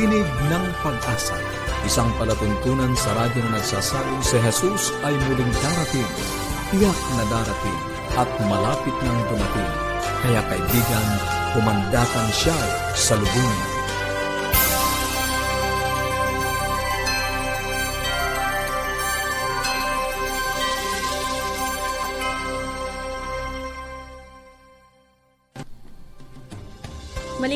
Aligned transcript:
Tinig 0.00 0.24
ng 0.24 0.66
Pag-asa, 0.80 1.36
isang 1.84 2.08
palatuntunan 2.16 2.88
sa 2.96 3.12
radyo 3.20 3.44
na 3.44 3.60
nagsasabing 3.60 4.24
si 4.24 4.40
Jesus 4.40 4.96
ay 5.04 5.12
muling 5.12 5.52
darating, 5.60 6.08
tiyak 6.72 7.00
na 7.20 7.24
darating, 7.28 7.80
at 8.16 8.24
malapit 8.48 8.96
nang 9.04 9.20
dumating. 9.28 9.72
Kaya 10.24 10.40
kaibigan, 10.48 11.08
humandatan 11.52 12.28
siya 12.32 12.56
sa 12.96 13.12
lubungan. 13.20 13.79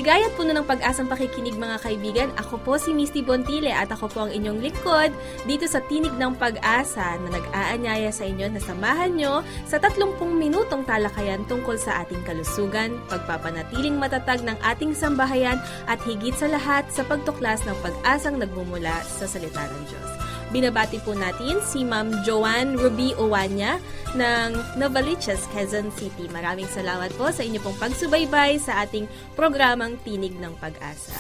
Maligayat 0.05 0.37
po 0.37 0.45
ng 0.45 0.69
pag-asang 0.69 1.09
pakikinig 1.09 1.57
mga 1.57 1.81
kaibigan. 1.81 2.29
Ako 2.37 2.61
po 2.61 2.77
si 2.77 2.93
Misty 2.93 3.25
Bontile 3.25 3.73
at 3.73 3.89
ako 3.89 4.13
po 4.13 4.19
ang 4.29 4.37
inyong 4.37 4.61
likod 4.61 5.09
dito 5.49 5.65
sa 5.65 5.81
Tinig 5.81 6.13
ng 6.21 6.37
Pag-asa 6.37 7.17
na 7.25 7.33
nag-aanyaya 7.33 8.13
sa 8.13 8.29
inyo 8.29 8.53
na 8.53 8.61
samahan 8.61 9.17
nyo 9.17 9.41
sa 9.65 9.81
30 9.81 10.13
minutong 10.37 10.85
talakayan 10.85 11.41
tungkol 11.49 11.81
sa 11.81 12.05
ating 12.05 12.21
kalusugan, 12.29 13.01
pagpapanatiling 13.09 13.97
matatag 13.97 14.45
ng 14.45 14.61
ating 14.77 14.93
sambahayan 14.93 15.57
at 15.89 15.97
higit 16.05 16.37
sa 16.37 16.53
lahat 16.53 16.85
sa 16.93 17.01
pagtuklas 17.09 17.65
ng 17.65 17.77
pag-asang 17.81 18.37
nagmumula 18.37 19.01
sa 19.09 19.25
salita 19.25 19.65
ng 19.65 19.89
Diyos. 19.89 20.34
Binabati 20.55 21.03
po 21.03 21.19
natin 21.19 21.59
si 21.67 21.83
Ma'am 21.83 22.23
Joanne 22.23 22.79
Ruby 22.79 23.11
Owanya 23.19 23.83
ng 24.15 24.79
Novaliches, 24.79 25.51
Quezon 25.51 25.91
City. 25.99 26.31
Maraming 26.31 26.71
salamat 26.71 27.11
po 27.19 27.27
sa 27.35 27.43
inyo 27.43 27.59
pong 27.59 27.75
pagsubaybay 27.83 28.63
sa 28.63 28.87
ating 28.87 29.11
programang 29.35 29.99
Tinig 30.07 30.39
ng 30.39 30.55
Pag-asa. 30.63 31.19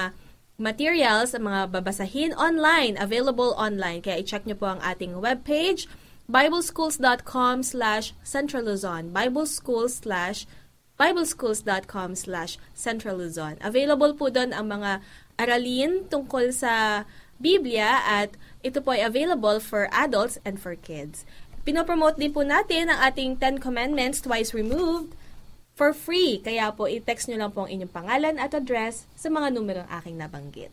materials, 0.55 1.35
mga 1.35 1.75
babasahin 1.75 2.31
online, 2.39 2.95
available 2.95 3.51
online. 3.59 4.00
Kaya 4.00 4.23
i-check 4.23 4.47
nyo 4.47 4.55
po 4.55 4.72
ang 4.72 4.79
ating 4.79 5.19
webpage, 5.19 5.91
bibleschools.com 6.31 7.67
slash 7.67 8.16
centraluzon, 8.23 9.11
bibleschools 9.11 10.07
slash 10.07 10.47
bibleschools.com 10.95 12.16
slash 12.16 12.56
centraluzon. 12.72 13.59
Available 13.59 14.16
po 14.16 14.31
doon 14.31 14.56
ang 14.56 14.72
mga 14.72 15.03
aralin 15.35 16.07
tungkol 16.07 16.53
sa 16.53 17.03
Biblia 17.41 18.06
at 18.06 18.38
ito 18.63 18.79
po 18.79 18.96
ay 18.96 19.03
available 19.03 19.59
for 19.59 19.91
adults 19.91 20.40
and 20.47 20.57
for 20.57 20.74
kids. 20.74 21.28
Pinopromote 21.68 22.16
din 22.19 22.31
po 22.31 22.47
natin 22.47 22.88
ang 22.88 23.00
ating 23.03 23.35
10 23.35 23.59
Commandments 23.59 24.24
Twice 24.24 24.56
Removed 24.56 25.16
for 25.75 25.91
free. 25.91 26.40
Kaya 26.40 26.72
po, 26.72 26.88
i-text 26.88 27.28
nyo 27.28 27.44
lang 27.44 27.51
po 27.51 27.68
ang 27.68 27.72
inyong 27.72 27.91
pangalan 27.91 28.35
at 28.40 28.56
address 28.56 29.07
sa 29.19 29.28
mga 29.28 29.51
numerong 29.51 29.90
aking 29.91 30.16
nabanggit. 30.16 30.72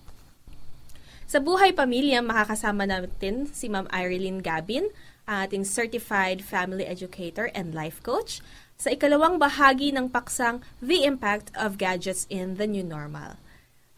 Sa 1.30 1.38
Buhay 1.38 1.70
Pamilya, 1.70 2.22
makakasama 2.26 2.90
natin 2.90 3.46
si 3.50 3.70
Ma'am 3.70 3.86
Irene 3.94 4.42
Gabin, 4.42 4.90
ating 5.30 5.62
Certified 5.62 6.42
Family 6.42 6.82
Educator 6.82 7.54
and 7.54 7.70
Life 7.70 8.02
Coach, 8.02 8.42
sa 8.74 8.90
ikalawang 8.90 9.38
bahagi 9.38 9.94
ng 9.94 10.10
paksang 10.10 10.58
The 10.82 11.06
Impact 11.06 11.54
of 11.54 11.78
Gadgets 11.78 12.26
in 12.26 12.58
the 12.58 12.66
New 12.66 12.82
Normal. 12.82 13.38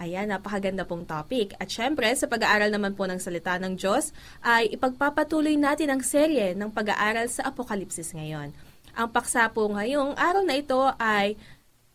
Ayan, 0.03 0.35
napakaganda 0.35 0.83
pong 0.83 1.07
topic. 1.07 1.55
At 1.63 1.71
syempre, 1.71 2.11
sa 2.19 2.27
pag-aaral 2.27 2.75
naman 2.75 2.99
po 2.99 3.07
ng 3.07 3.23
salita 3.23 3.55
ng 3.63 3.79
Diyos, 3.79 4.11
ay 4.43 4.67
ipagpapatuloy 4.75 5.55
natin 5.55 5.95
ang 5.95 6.03
serye 6.03 6.59
ng 6.59 6.75
pag-aaral 6.75 7.31
sa 7.31 7.47
Apokalipsis 7.47 8.11
ngayon. 8.11 8.51
Ang 8.99 9.09
paksa 9.15 9.47
po 9.55 9.71
ngayong 9.71 10.19
araw 10.19 10.43
na 10.43 10.59
ito 10.59 10.91
ay 10.99 11.39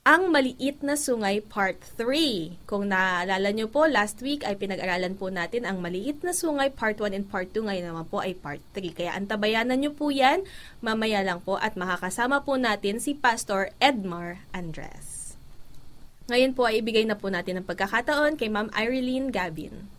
ang 0.08 0.32
Maliit 0.32 0.88
na 0.88 0.96
Sungay 0.96 1.44
Part 1.44 1.84
3. 2.00 2.64
Kung 2.64 2.88
naalala 2.88 3.52
nyo 3.52 3.68
po, 3.68 3.92
last 3.92 4.24
week 4.24 4.48
ay 4.48 4.56
pinag-aralan 4.56 5.20
po 5.20 5.28
natin 5.28 5.68
ang 5.68 5.84
Maliit 5.84 6.24
na 6.24 6.32
Sungay 6.32 6.72
Part 6.72 7.04
1 7.04 7.12
and 7.12 7.28
Part 7.28 7.52
2. 7.52 7.68
Ngayon 7.68 7.92
naman 7.92 8.08
po 8.08 8.24
ay 8.24 8.40
Part 8.40 8.64
3. 8.72 8.96
Kaya 8.96 9.20
antabayanan 9.20 9.84
nyo 9.84 9.92
po 9.92 10.08
yan 10.16 10.48
mamaya 10.80 11.28
lang 11.28 11.44
po 11.44 11.60
at 11.60 11.76
makakasama 11.76 12.40
po 12.48 12.56
natin 12.56 13.04
si 13.04 13.20
Pastor 13.20 13.76
Edmar 13.84 14.48
Andres. 14.56 15.17
Ngayon 16.28 16.52
po 16.60 16.68
ay 16.68 16.84
ibigay 16.84 17.08
na 17.08 17.16
po 17.16 17.32
natin 17.32 17.64
ang 17.64 17.66
pagkakataon 17.68 18.36
kay 18.36 18.52
Ma'am 18.52 18.68
Irene 18.76 19.32
Gabin. 19.32 19.98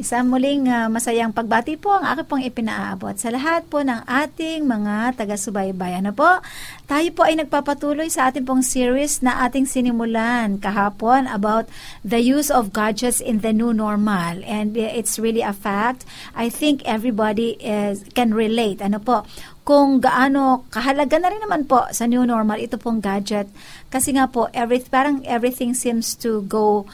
Isang 0.00 0.32
muling 0.32 0.64
uh, 0.64 0.88
masayang 0.88 1.28
pagbati 1.28 1.76
po 1.76 1.92
ang 1.92 2.08
aking 2.08 2.24
pong 2.24 2.40
ipinaabot 2.40 3.12
sa 3.20 3.28
lahat 3.28 3.68
po 3.68 3.84
ng 3.84 4.00
ating 4.08 4.64
mga 4.64 5.12
taga-subaybay. 5.12 6.00
Ano 6.00 6.16
po? 6.16 6.40
Tayo 6.88 7.04
po 7.12 7.28
ay 7.28 7.36
nagpapatuloy 7.36 8.08
sa 8.08 8.32
ating 8.32 8.48
pong 8.48 8.64
series 8.64 9.20
na 9.20 9.44
ating 9.44 9.68
sinimulan 9.68 10.56
kahapon 10.56 11.28
about 11.28 11.68
the 12.00 12.16
use 12.16 12.48
of 12.48 12.72
gadgets 12.72 13.20
in 13.20 13.44
the 13.44 13.52
new 13.52 13.76
normal. 13.76 14.40
And 14.48 14.72
it's 14.72 15.20
really 15.20 15.44
a 15.44 15.52
fact. 15.52 16.08
I 16.32 16.48
think 16.48 16.80
everybody 16.88 17.60
is, 17.60 18.00
can 18.16 18.32
relate. 18.32 18.80
Ano 18.80 19.04
po? 19.04 19.28
Kung 19.62 20.00
gaano 20.00 20.66
kahalaga 20.72 21.20
na 21.20 21.28
rin 21.30 21.42
naman 21.44 21.68
po 21.68 21.84
sa 21.92 22.08
new 22.08 22.24
normal 22.24 22.58
ito 22.58 22.80
pong 22.80 22.98
gadget 22.98 23.46
kasi 23.92 24.16
nga 24.16 24.26
po 24.26 24.48
every, 24.56 24.80
parang 24.86 25.20
everything 25.28 25.76
seems 25.76 26.16
to 26.16 26.42
go 26.48 26.88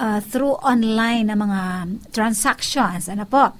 uh, 0.00 0.18
through 0.24 0.56
online 0.64 1.28
na 1.28 1.36
mga 1.36 1.60
transactions. 2.10 3.06
Ano 3.06 3.28
po? 3.28 3.52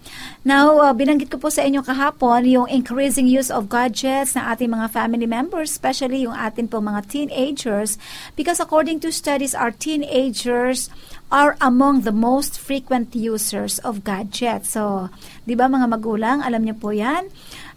Now, 0.42 0.80
uh, 0.80 0.96
binanggit 0.96 1.28
ko 1.28 1.36
po 1.36 1.52
sa 1.52 1.62
inyo 1.68 1.84
kahapon 1.84 2.48
yung 2.48 2.66
increasing 2.72 3.28
use 3.28 3.52
of 3.52 3.68
gadgets 3.68 4.32
ng 4.32 4.42
ating 4.48 4.72
mga 4.72 4.88
family 4.88 5.28
members, 5.28 5.68
especially 5.76 6.24
yung 6.24 6.34
ating 6.34 6.72
po 6.72 6.80
mga 6.80 7.04
teenagers 7.12 8.00
because 8.34 8.58
according 8.58 8.98
to 9.04 9.12
studies, 9.12 9.52
our 9.52 9.70
teenagers 9.70 10.88
are 11.30 11.54
among 11.62 12.02
the 12.02 12.10
most 12.10 12.58
frequent 12.58 13.14
users 13.14 13.78
of 13.86 14.02
gadgets. 14.02 14.74
So, 14.74 15.12
di 15.46 15.54
ba 15.54 15.70
mga 15.70 15.86
magulang, 15.86 16.42
alam 16.42 16.66
niyo 16.66 16.74
po 16.74 16.90
yan? 16.90 17.30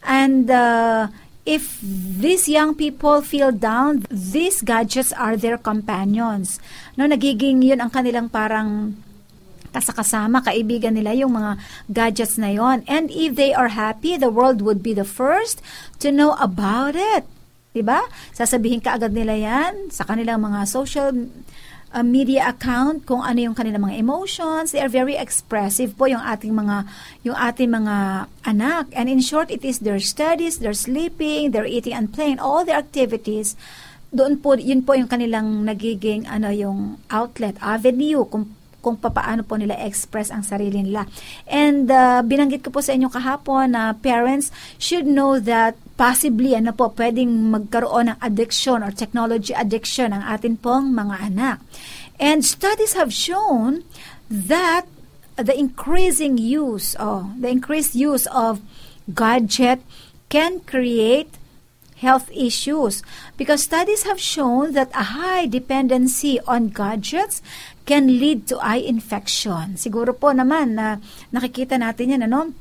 And 0.03 0.51
uh, 0.51 1.07
if 1.45 1.79
these 1.83 2.47
young 2.47 2.75
people 2.75 3.21
feel 3.21 3.51
down, 3.51 4.07
these 4.11 4.61
gadgets 4.61 5.11
are 5.15 5.35
their 5.35 5.57
companions. 5.57 6.59
No, 6.95 7.07
nagiging 7.07 7.63
yun 7.63 7.79
ang 7.79 7.91
kanilang 7.91 8.31
parang 8.31 9.00
kasakasama, 9.73 10.45
kaibigan 10.45 10.94
nila 10.94 11.17
yung 11.17 11.33
mga 11.33 11.57
gadgets 11.89 12.38
na 12.38 12.53
yon. 12.53 12.85
And 12.85 13.09
if 13.09 13.33
they 13.33 13.51
are 13.57 13.73
happy, 13.73 14.15
the 14.15 14.29
world 14.29 14.61
would 14.61 14.85
be 14.85 14.94
the 14.94 15.07
first 15.07 15.65
to 16.00 16.13
know 16.13 16.38
about 16.38 16.94
it. 16.94 17.25
Diba? 17.73 18.06
Sasabihin 18.38 18.85
ka 18.85 19.01
agad 19.01 19.17
nila 19.17 19.33
yan 19.33 19.89
sa 19.89 20.06
kanilang 20.06 20.45
mga 20.45 20.69
social 20.69 21.09
uh, 21.94 22.01
media 22.01 22.50
account 22.50 23.06
kung 23.06 23.22
ano 23.22 23.40
yung 23.40 23.56
kanilang 23.56 23.86
mga 23.86 24.01
emotions. 24.01 24.74
They 24.74 24.81
are 24.81 24.90
very 24.90 25.16
expressive 25.16 25.94
po 25.94 26.10
yung 26.10 26.25
ating 26.25 26.51
mga 26.51 26.90
yung 27.22 27.38
ating 27.38 27.69
mga 27.69 28.28
anak. 28.44 28.90
And 28.98 29.07
in 29.07 29.22
short, 29.22 29.54
it 29.54 29.62
is 29.62 29.86
their 29.86 30.01
studies, 30.01 30.60
their 30.60 30.75
sleeping, 30.75 31.54
their 31.54 31.69
eating 31.69 31.94
and 31.94 32.10
playing, 32.10 32.42
all 32.42 32.66
their 32.66 32.81
activities. 32.81 33.54
Doon 34.13 34.42
po, 34.42 34.57
yun 34.57 34.81
po 34.86 34.98
yung 34.98 35.10
kanilang 35.10 35.66
nagiging 35.66 36.25
ano 36.25 36.50
yung 36.50 37.01
outlet, 37.13 37.57
avenue 37.62 38.25
kung 38.25 38.50
kung 38.83 39.00
paano 39.00 39.47
po 39.47 39.56
nila 39.56 39.80
express 39.80 40.27
ang 40.27 40.44
sarili 40.44 40.83
nila. 40.83 41.07
And 41.47 41.88
uh, 41.88 42.19
binanggit 42.19 42.68
ko 42.68 42.75
po 42.75 42.83
sa 42.83 42.91
inyo 42.91 43.07
kahapon 43.07 43.71
na 43.71 43.95
parents 43.95 44.51
should 44.75 45.07
know 45.07 45.39
that 45.39 45.80
possibly 45.95 46.51
ano 46.51 46.75
po 46.75 46.91
pwedeng 47.00 47.47
magkaroon 47.56 48.12
ng 48.12 48.19
addiction 48.19 48.83
or 48.83 48.91
technology 48.91 49.56
addiction 49.56 50.12
ang 50.12 50.27
atin 50.27 50.59
pong 50.59 50.91
mga 50.91 51.31
anak. 51.31 51.57
And 52.19 52.44
studies 52.44 53.00
have 53.00 53.15
shown 53.15 53.88
that 54.27 54.83
the 55.39 55.56
increasing 55.56 56.38
use 56.38 56.94
oh, 57.00 57.31
the 57.39 57.50
increased 57.50 57.95
use 57.95 58.27
of 58.30 58.59
gadget 59.07 59.81
can 60.27 60.59
create 60.68 61.31
health 62.03 62.27
issues 62.35 63.00
because 63.39 63.63
studies 63.63 64.03
have 64.03 64.19
shown 64.19 64.75
that 64.75 64.91
a 64.91 65.15
high 65.15 65.47
dependency 65.47 66.38
on 66.44 66.69
gadgets 66.69 67.39
can 67.88 68.19
lead 68.19 68.45
to 68.51 68.59
eye 68.59 68.83
infection. 68.83 69.79
Siguro 69.79 70.11
po 70.11 70.35
naman 70.35 70.75
na 70.75 71.00
nakikita 71.31 71.79
natin 71.79 72.19
yan, 72.19 72.27
ano? 72.27 72.51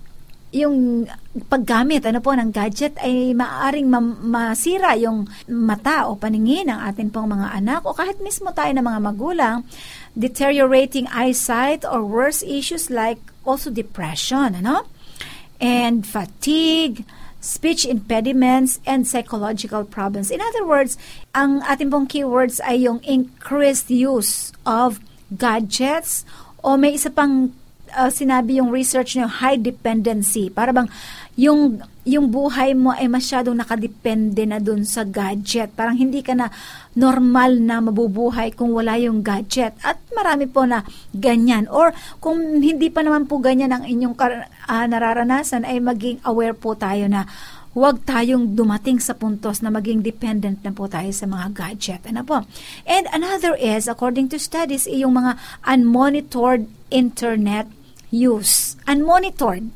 yung 0.53 1.09
paggamit 1.49 2.05
ano 2.05 2.21
po 2.21 2.37
ng 2.37 2.53
gadget 2.53 3.01
ay 3.01 3.33
maaaring 3.33 3.89
ma- 3.89 4.21
masira 4.53 4.93
yung 5.01 5.25
mata 5.49 6.05
o 6.13 6.21
paningin 6.21 6.69
ng 6.69 6.77
atin 6.77 7.09
pong 7.09 7.33
mga 7.33 7.57
anak 7.57 7.81
o 7.89 7.97
kahit 7.97 8.21
mismo 8.21 8.53
tayo 8.53 8.69
ng 8.77 8.85
mga 8.85 9.01
magulang 9.01 9.65
deteriorating 10.13 11.09
eyesight 11.09 11.89
or 11.89 12.05
worse 12.05 12.45
issues 12.45 12.93
like 12.93 13.19
also 13.49 13.73
depression 13.73 14.53
ano 14.61 14.85
and 15.57 16.05
fatigue 16.05 17.09
speech 17.43 17.85
impediments, 17.85 18.79
and 18.87 19.05
psychological 19.05 19.85
problems. 19.85 20.31
In 20.31 20.41
other 20.41 20.63
words, 20.65 20.95
ang 21.35 21.61
ating 21.67 21.91
pong 21.91 22.07
keywords 22.07 22.63
ay 22.63 22.87
yung 22.87 23.03
increased 23.03 23.91
use 23.91 24.55
of 24.63 25.03
gadgets 25.35 26.23
o 26.63 26.79
may 26.79 26.95
isa 26.95 27.11
pang 27.11 27.51
uh, 27.95 28.11
sinabi 28.11 28.59
yung 28.59 28.73
research 28.73 29.15
niyo 29.15 29.29
high 29.29 29.61
dependency. 29.61 30.49
Para 30.49 30.73
bang 30.73 30.89
yung 31.37 31.81
yung 32.03 32.35
buhay 32.35 32.75
mo 32.75 32.91
ay 32.91 33.07
masyadong 33.07 33.55
nakadepende 33.55 34.43
na 34.43 34.59
dun 34.59 34.83
sa 34.83 35.07
gadget. 35.07 35.71
Parang 35.79 35.95
hindi 35.95 36.19
ka 36.19 36.35
na 36.35 36.51
normal 36.99 37.63
na 37.63 37.79
mabubuhay 37.79 38.51
kung 38.53 38.75
wala 38.75 38.99
yung 38.99 39.23
gadget. 39.23 39.79
At 39.87 40.03
marami 40.11 40.51
po 40.51 40.67
na 40.67 40.83
ganyan. 41.15 41.71
Or 41.71 41.95
kung 42.19 42.59
hindi 42.59 42.91
pa 42.91 43.07
naman 43.07 43.31
po 43.31 43.39
ganyan 43.39 43.71
ang 43.71 43.87
inyong 43.87 44.19
uh, 44.19 44.87
nararanasan 44.91 45.63
ay 45.63 45.79
maging 45.79 46.19
aware 46.27 46.59
po 46.59 46.75
tayo 46.75 47.07
na 47.07 47.31
huwag 47.73 48.05
tayong 48.05 48.53
dumating 48.53 49.01
sa 49.01 49.17
puntos 49.17 49.65
na 49.65 49.73
maging 49.73 50.05
dependent 50.05 50.61
na 50.61 50.75
po 50.75 50.91
tayo 50.91 51.09
sa 51.15 51.25
mga 51.25 51.57
gadget. 51.57 52.03
Ano 52.05 52.21
po? 52.27 52.45
And 52.85 53.09
another 53.15 53.57
is, 53.57 53.89
according 53.89 54.29
to 54.35 54.39
studies, 54.43 54.85
yung 54.85 55.17
mga 55.17 55.41
unmonitored 55.65 56.69
internet 56.93 57.71
use. 58.13 58.77
Unmonitored. 58.87 59.73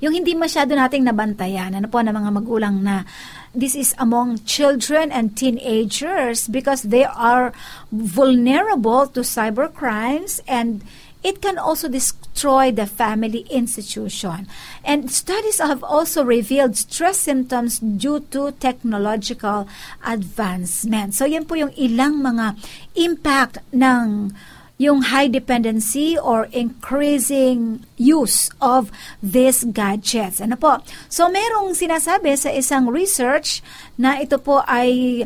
Yung 0.00 0.16
hindi 0.16 0.32
masyado 0.32 0.72
nating 0.72 1.04
nabantayan, 1.04 1.76
ano 1.76 1.84
po, 1.86 2.00
ng 2.00 2.16
mga 2.16 2.30
magulang 2.32 2.80
na 2.80 3.04
this 3.52 3.76
is 3.76 3.92
among 4.00 4.40
children 4.48 5.12
and 5.12 5.36
teenagers 5.36 6.48
because 6.48 6.88
they 6.88 7.04
are 7.04 7.52
vulnerable 7.92 9.04
to 9.04 9.20
cyber 9.20 9.68
crimes 9.68 10.40
and 10.48 10.80
it 11.20 11.42
can 11.42 11.58
also 11.58 11.88
destroy 11.88 12.72
the 12.72 12.86
family 12.86 13.44
institution. 13.50 14.48
And 14.84 15.12
studies 15.12 15.60
have 15.60 15.84
also 15.84 16.24
revealed 16.24 16.76
stress 16.76 17.20
symptoms 17.20 17.78
due 17.78 18.24
to 18.32 18.52
technological 18.56 19.68
advancement. 20.00 21.12
So 21.12 21.28
yan 21.28 21.44
po 21.44 21.60
yung 21.60 21.76
ilang 21.76 22.24
mga 22.24 22.56
impact 22.96 23.60
ng 23.76 24.32
yung 24.80 25.12
high 25.12 25.28
dependency 25.28 26.16
or 26.16 26.48
increasing 26.56 27.84
use 28.00 28.48
of 28.64 28.88
these 29.20 29.68
gadgets. 29.68 30.40
Ano 30.40 30.56
po? 30.56 30.80
So, 31.12 31.28
merong 31.28 31.76
sinasabi 31.76 32.32
sa 32.40 32.48
isang 32.48 32.88
research 32.88 33.60
na 34.00 34.16
ito 34.24 34.40
po 34.40 34.64
ay 34.64 35.22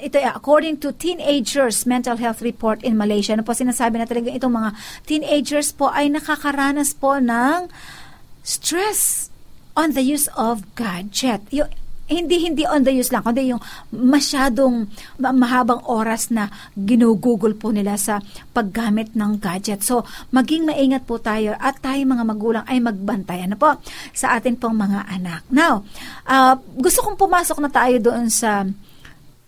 ito 0.00 0.16
according 0.24 0.80
to 0.80 0.90
teenagers 0.96 1.84
mental 1.84 2.16
health 2.16 2.40
report 2.40 2.80
in 2.80 2.96
Malaysia. 2.96 3.36
Ano 3.36 3.44
po 3.44 3.52
sinasabi 3.52 4.00
na 4.00 4.08
talaga 4.08 4.32
itong 4.32 4.56
mga 4.56 4.70
teenagers 5.04 5.68
po 5.76 5.92
ay 5.92 6.08
nakakaranas 6.08 6.96
po 6.96 7.20
ng 7.20 7.68
stress 8.40 9.28
on 9.76 9.92
the 9.92 10.02
use 10.02 10.32
of 10.32 10.64
gadget. 10.80 11.44
Yung 11.52 11.68
hindi 12.04 12.36
hindi 12.44 12.68
on 12.68 12.84
the 12.84 12.92
use 12.92 13.08
lang 13.08 13.24
kundi 13.24 13.48
yung 13.48 13.62
masyadong 13.88 14.88
mahabang 15.16 15.80
oras 15.88 16.28
na 16.28 16.52
ginugugol 16.76 17.56
po 17.56 17.72
nila 17.72 17.96
sa 17.96 18.20
paggamit 18.52 19.16
ng 19.16 19.40
gadget. 19.40 19.80
So, 19.80 20.04
maging 20.28 20.68
maingat 20.68 21.08
po 21.08 21.16
tayo 21.16 21.56
at 21.56 21.80
tayo 21.80 22.00
mga 22.04 22.24
magulang 22.24 22.64
ay 22.68 22.80
magbantayan 22.80 23.56
na 23.56 23.58
po 23.58 23.80
sa 24.12 24.36
atin 24.36 24.60
pong 24.60 24.76
mga 24.76 25.00
anak. 25.08 25.42
Now, 25.48 25.84
uh, 26.28 26.60
gusto 26.76 27.00
kong 27.00 27.16
pumasok 27.16 27.58
na 27.64 27.70
tayo 27.72 27.96
doon 28.00 28.28
sa 28.28 28.68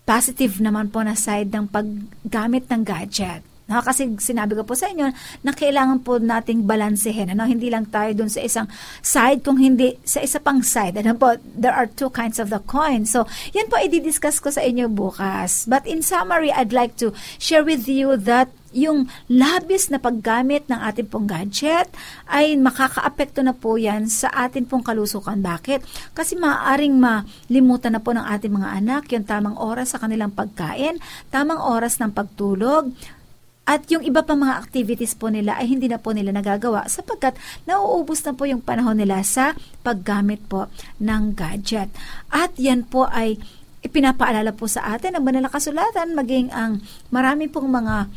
positive 0.07 0.63
naman 0.63 0.87
po 0.89 1.03
na 1.03 1.13
side 1.13 1.51
ng 1.51 1.67
paggamit 1.67 2.65
ng 2.71 2.81
gadget. 2.81 3.56
No, 3.67 3.83
kasi 3.83 4.15
sinabi 4.15 4.55
ko 4.55 4.63
po 4.63 4.79
sa 4.79 4.87
inyo 4.87 5.11
na 5.43 5.51
kailangan 5.51 5.99
po 5.99 6.23
nating 6.23 6.63
balansehin. 6.63 7.35
Ano? 7.35 7.43
Hindi 7.43 7.67
lang 7.67 7.91
tayo 7.91 8.15
dun 8.15 8.31
sa 8.31 8.39
isang 8.39 8.71
side, 9.03 9.43
kung 9.43 9.59
hindi 9.59 9.99
sa 10.07 10.23
isa 10.23 10.39
pang 10.39 10.63
side. 10.63 10.95
Ano 11.03 11.11
po, 11.19 11.35
there 11.43 11.75
are 11.75 11.83
two 11.83 12.07
kinds 12.07 12.39
of 12.39 12.47
the 12.47 12.63
coin. 12.63 13.03
So, 13.03 13.27
yan 13.51 13.67
po 13.67 13.75
i-discuss 13.75 14.39
ko 14.39 14.55
sa 14.55 14.63
inyo 14.63 14.87
bukas. 14.87 15.67
But 15.67 15.83
in 15.83 15.99
summary, 15.99 16.47
I'd 16.47 16.71
like 16.71 16.95
to 17.03 17.11
share 17.43 17.67
with 17.67 17.91
you 17.91 18.15
that 18.23 18.47
yung 18.75 19.07
labis 19.31 19.87
na 19.87 19.99
paggamit 19.99 20.67
ng 20.67 20.77
ating 20.77 21.07
pong 21.07 21.25
gadget 21.25 21.87
ay 22.27 22.53
makakaapekto 22.59 23.41
na 23.41 23.55
po 23.55 23.79
yan 23.79 24.11
sa 24.11 24.27
atin 24.31 24.67
pong 24.67 24.83
kalusukan. 24.83 25.39
Bakit? 25.39 25.83
Kasi 26.11 26.35
maaaring 26.35 26.93
malimutan 26.93 27.95
na 27.95 28.03
po 28.03 28.11
ng 28.11 28.23
ating 28.23 28.53
mga 28.53 28.69
anak 28.77 29.03
yung 29.11 29.25
tamang 29.25 29.55
oras 29.57 29.95
sa 29.95 29.99
kanilang 29.99 30.31
pagkain, 30.35 30.99
tamang 31.31 31.59
oras 31.59 31.97
ng 31.97 32.11
pagtulog, 32.11 32.91
at 33.67 33.83
yung 33.91 33.99
iba 33.99 34.23
pang 34.23 34.39
mga 34.39 34.63
activities 34.63 35.11
po 35.11 35.27
nila 35.27 35.59
ay 35.59 35.67
hindi 35.67 35.91
na 35.91 35.99
po 35.99 36.15
nila 36.15 36.31
nagagawa 36.31 36.87
sapagkat 36.87 37.35
nauubos 37.67 38.23
na 38.23 38.31
po 38.31 38.47
yung 38.47 38.63
panahon 38.63 38.95
nila 38.95 39.19
sa 39.27 39.59
paggamit 39.83 40.39
po 40.47 40.71
ng 41.03 41.35
gadget. 41.35 41.91
At 42.31 42.55
yan 42.55 42.87
po 42.87 43.11
ay 43.11 43.35
ipinapaalala 43.83 44.55
po 44.55 44.71
sa 44.71 44.95
atin 44.95 45.19
ng 45.19 45.23
banal 45.27 45.51
maging 46.15 46.47
ang 46.55 46.79
marami 47.11 47.51
pong 47.51 47.67
mga 47.67 48.07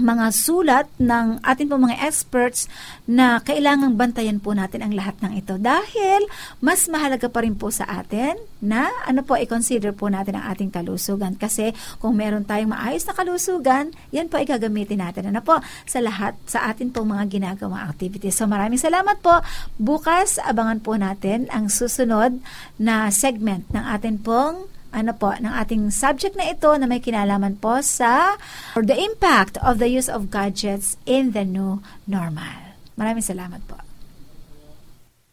mga 0.00 0.32
sulat 0.32 0.88
ng 0.96 1.44
atin 1.44 1.68
po 1.68 1.76
mga 1.76 2.00
experts 2.08 2.64
na 3.04 3.44
kailangang 3.44 3.92
bantayan 3.92 4.40
po 4.40 4.56
natin 4.56 4.80
ang 4.80 4.96
lahat 4.96 5.20
ng 5.20 5.36
ito 5.36 5.60
dahil 5.60 6.24
mas 6.64 6.88
mahalaga 6.88 7.28
pa 7.28 7.44
rin 7.44 7.52
po 7.52 7.68
sa 7.68 7.84
atin 7.84 8.40
na 8.64 8.88
ano 9.04 9.20
po 9.20 9.36
i-consider 9.36 9.92
po 9.92 10.08
natin 10.08 10.40
ang 10.40 10.48
ating 10.48 10.72
kalusugan 10.72 11.36
kasi 11.36 11.76
kung 12.00 12.16
meron 12.16 12.48
tayong 12.48 12.72
maayos 12.72 13.04
na 13.04 13.12
kalusugan, 13.12 13.92
yan 14.16 14.32
po 14.32 14.40
ay 14.40 14.48
gagamitin 14.48 15.04
natin 15.04 15.28
ano 15.28 15.44
po 15.44 15.60
sa 15.84 16.00
lahat 16.00 16.40
sa 16.48 16.72
atin 16.72 16.88
pong 16.88 17.12
mga 17.12 17.28
ginagawang 17.28 17.84
activities. 17.84 18.40
So 18.40 18.48
maraming 18.48 18.80
salamat 18.80 19.20
po. 19.20 19.44
Bukas 19.76 20.40
abangan 20.40 20.80
po 20.80 20.96
natin 20.96 21.52
ang 21.52 21.68
susunod 21.68 22.40
na 22.80 23.12
segment 23.12 23.68
ng 23.76 23.84
atin 23.84 24.16
pong 24.16 24.71
ano 24.92 25.16
po, 25.16 25.32
ng 25.32 25.48
ating 25.48 25.88
subject 25.88 26.36
na 26.36 26.52
ito 26.52 26.68
na 26.76 26.84
may 26.84 27.00
kinalaman 27.00 27.56
po 27.58 27.80
sa 27.80 28.36
or 28.76 28.84
the 28.84 28.96
impact 28.96 29.56
of 29.64 29.80
the 29.80 29.88
use 29.88 30.06
of 30.06 30.28
gadgets 30.28 31.00
in 31.08 31.32
the 31.32 31.42
new 31.42 31.80
normal. 32.04 32.76
Maraming 32.94 33.24
salamat 33.24 33.64
po. 33.64 33.80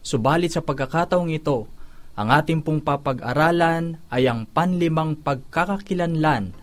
Subalit 0.00 0.56
sa 0.56 0.64
pagkakataong 0.64 1.28
ito, 1.28 1.68
ang 2.16 2.32
ating 2.32 2.64
pong 2.64 2.80
papag-aralan 2.80 4.00
ay 4.08 4.24
ang 4.24 4.48
panlimang 4.48 5.20
pagkakakilanlan, 5.20 6.56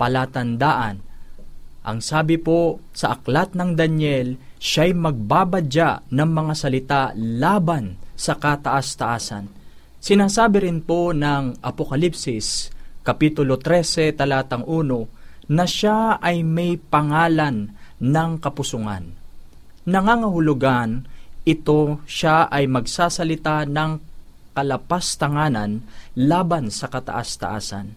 palatandaan 0.00 1.04
ang 1.86 2.02
sabi 2.02 2.34
po 2.34 2.82
sa 2.90 3.14
aklat 3.14 3.54
ng 3.54 3.78
Daniel, 3.78 4.34
siya'y 4.58 4.90
magbabadya 4.90 6.10
ng 6.10 6.30
mga 6.34 6.54
salita 6.58 7.02
laban 7.14 7.94
sa 8.18 8.34
kataas-taasan. 8.34 9.46
Sinasabi 10.02 10.66
rin 10.66 10.82
po 10.82 11.14
ng 11.14 11.62
Apokalipsis, 11.62 12.74
Kapitulo 13.06 13.62
13, 13.62 14.18
talatang 14.18 14.66
1, 14.66 15.54
na 15.54 15.62
siya 15.62 16.18
ay 16.18 16.42
may 16.42 16.74
pangalan 16.74 17.70
ng 18.02 18.30
kapusungan. 18.42 19.14
Nangangahulugan, 19.86 21.06
ito 21.46 22.02
siya 22.02 22.50
ay 22.50 22.66
magsasalita 22.66 23.62
ng 23.62 24.02
kalapastanganan 24.58 25.86
laban 26.18 26.74
sa 26.74 26.90
kataas-taasan. 26.90 27.94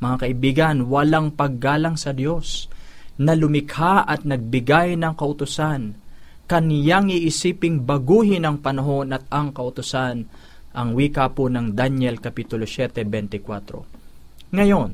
Mga 0.00 0.16
kaibigan, 0.16 0.76
walang 0.88 1.28
paggalang 1.36 2.00
sa 2.00 2.16
Diyos 2.16 2.72
na 3.18 3.34
lumikha 3.34 4.06
at 4.06 4.22
nagbigay 4.22 4.94
ng 4.94 5.14
kautusan, 5.18 5.98
kaniyang 6.46 7.10
iisiping 7.10 7.82
baguhin 7.82 8.46
ang 8.46 8.62
panahon 8.62 9.10
at 9.10 9.26
ang 9.28 9.50
kautusan, 9.50 10.24
ang 10.72 10.88
wika 10.94 11.26
po 11.34 11.50
ng 11.50 11.74
Daniel 11.74 12.22
Kapitulo 12.22 12.62
7.24. 12.62 14.54
Ngayon, 14.54 14.90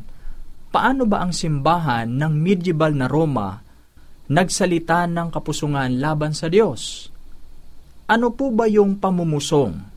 paano 0.72 1.02
ba 1.04 1.20
ang 1.22 1.36
simbahan 1.36 2.08
ng 2.08 2.32
medieval 2.32 2.96
na 2.96 3.06
Roma 3.06 3.60
nagsalita 4.24 5.04
ng 5.04 5.28
kapusungan 5.28 6.00
laban 6.00 6.32
sa 6.32 6.48
Diyos? 6.48 7.12
Ano 8.08 8.32
po 8.32 8.48
ba 8.50 8.64
yung 8.64 8.96
pamumusong? 8.96 9.92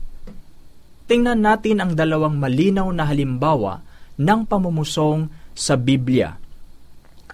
Tingnan 1.08 1.40
natin 1.40 1.80
ang 1.80 1.96
dalawang 1.96 2.36
malinaw 2.36 2.92
na 2.92 3.08
halimbawa 3.08 3.80
ng 4.20 4.40
pamumusong 4.44 5.32
sa 5.56 5.80
Biblia. 5.80 6.36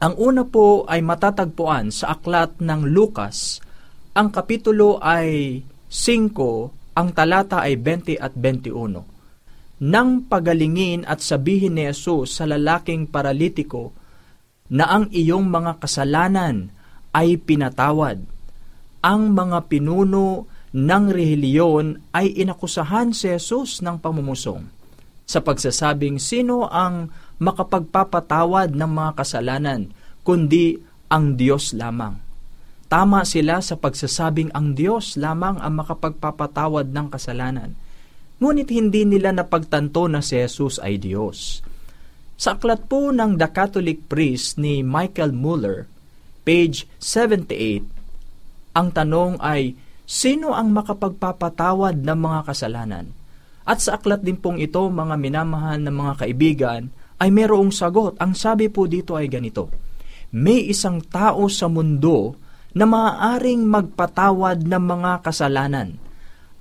Ang 0.03 0.15
una 0.19 0.43
po 0.43 0.83
ay 0.91 1.07
matatagpuan 1.07 1.95
sa 1.95 2.19
aklat 2.19 2.59
ng 2.59 2.83
Lucas. 2.91 3.63
Ang 4.19 4.35
kapitulo 4.35 4.99
ay 4.99 5.63
5, 5.87 6.99
ang 6.99 7.09
talata 7.15 7.63
ay 7.63 7.79
20 7.79 8.19
at 8.19 8.35
21. 8.35 9.85
Nang 9.85 10.11
pagalingin 10.27 11.07
at 11.07 11.23
sabihin 11.23 11.79
ni 11.79 11.87
Jesus 11.87 12.39
sa 12.39 12.47
lalaking 12.47 13.07
paralitiko 13.07 13.95
na 14.75 14.91
ang 14.91 15.11
iyong 15.15 15.47
mga 15.47 15.79
kasalanan 15.79 16.75
ay 17.15 17.39
pinatawad. 17.39 18.19
Ang 19.05 19.23
mga 19.37 19.71
pinuno 19.71 20.51
ng 20.75 21.05
reheliyon 21.07 22.11
ay 22.11 22.35
inakusahan 22.35 23.15
si 23.15 23.31
Jesus 23.31 23.79
ng 23.79 24.03
pamumusong 24.03 24.75
sa 25.25 25.41
pagsasabing 25.41 26.21
sino 26.21 26.69
ang 26.69 27.09
makapagpapatawad 27.39 28.75
ng 28.75 28.91
mga 28.91 29.11
kasalanan, 29.19 29.91
kundi 30.23 30.79
ang 31.11 31.35
Diyos 31.35 31.75
lamang. 31.75 32.19
Tama 32.89 33.27
sila 33.27 33.59
sa 33.59 33.75
pagsasabing 33.75 34.55
ang 34.55 34.77
Diyos 34.77 35.19
lamang 35.19 35.59
ang 35.59 35.83
makapagpapatawad 35.83 36.93
ng 36.95 37.07
kasalanan. 37.11 37.75
Ngunit 38.39 38.71
hindi 38.71 39.03
nila 39.09 39.35
napagtanto 39.35 40.07
na 40.07 40.21
si 40.21 40.39
Jesus 40.39 40.79
ay 40.79 41.01
Diyos. 41.01 41.65
Sa 42.35 42.59
aklat 42.59 42.91
po 42.91 43.15
ng 43.15 43.39
The 43.39 43.49
Catholic 43.55 44.11
Priest 44.11 44.59
ni 44.59 44.83
Michael 44.83 45.31
Muller, 45.31 45.87
page 46.43 46.87
78, 46.99 48.75
ang 48.75 48.91
tanong 48.91 49.39
ay, 49.39 49.79
sino 50.03 50.51
ang 50.53 50.75
makapagpapatawad 50.75 52.03
ng 52.03 52.19
mga 52.19 52.41
kasalanan? 52.51 53.07
At 53.65 53.81
sa 53.81 53.97
aklat 53.97 54.21
din 54.21 54.37
pong 54.37 54.61
ito, 54.61 54.83
mga 54.83 55.15
minamahal 55.17 55.81
ng 55.81 55.95
mga 55.95 56.15
kaibigan, 56.21 56.83
ay 57.19 57.31
merong 57.31 57.71
sagot. 57.71 58.19
Ang 58.19 58.35
sabi 58.35 58.71
po 58.71 58.89
dito 58.89 59.15
ay 59.15 59.31
ganito, 59.31 59.71
May 60.35 60.71
isang 60.71 61.03
tao 61.03 61.47
sa 61.47 61.71
mundo 61.71 62.35
na 62.75 62.85
maaaring 62.91 63.63
magpatawad 63.71 64.67
ng 64.67 64.83
mga 64.83 65.13
kasalanan 65.23 66.05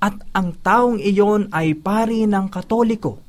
at 0.03 0.19
ang 0.35 0.51
taong 0.59 0.99
iyon 0.99 1.47
ay 1.55 1.79
pari 1.79 2.27
ng 2.27 2.51
katoliko. 2.51 3.23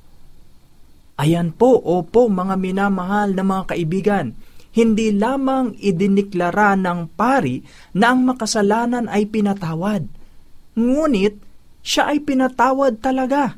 Ayan 1.14 1.54
po, 1.54 1.78
opo 1.78 2.26
mga 2.26 2.58
minamahal 2.58 3.38
na 3.38 3.46
mga 3.46 3.62
kaibigan, 3.70 4.26
hindi 4.74 5.14
lamang 5.14 5.78
idiniklara 5.78 6.74
ng 6.74 7.14
pari 7.14 7.62
na 7.94 8.10
ang 8.10 8.26
makasalanan 8.26 9.06
ay 9.06 9.30
pinatawad. 9.30 10.02
Ngunit, 10.74 11.38
siya 11.86 12.10
ay 12.10 12.26
pinatawad 12.26 12.98
talaga. 12.98 13.54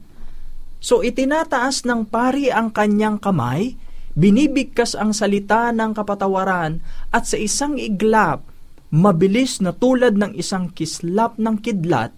So 0.81 1.01
itinataas 1.01 1.89
ng 1.89 2.09
pari 2.09 2.53
ang 2.53 2.71
kanyang 2.71 3.17
kamay, 3.19 3.75
binibigkas 4.17 4.97
ang 4.97 5.13
salita 5.13 5.73
ng 5.73 5.93
kapatawaran 5.93 6.81
at 7.13 7.29
sa 7.29 7.37
isang 7.37 7.77
iglap, 7.77 8.45
mabilis 8.93 9.61
na 9.61 9.77
tulad 9.77 10.17
ng 10.17 10.33
isang 10.37 10.73
kislap 10.73 11.37
ng 11.37 11.61
kidlat, 11.61 12.13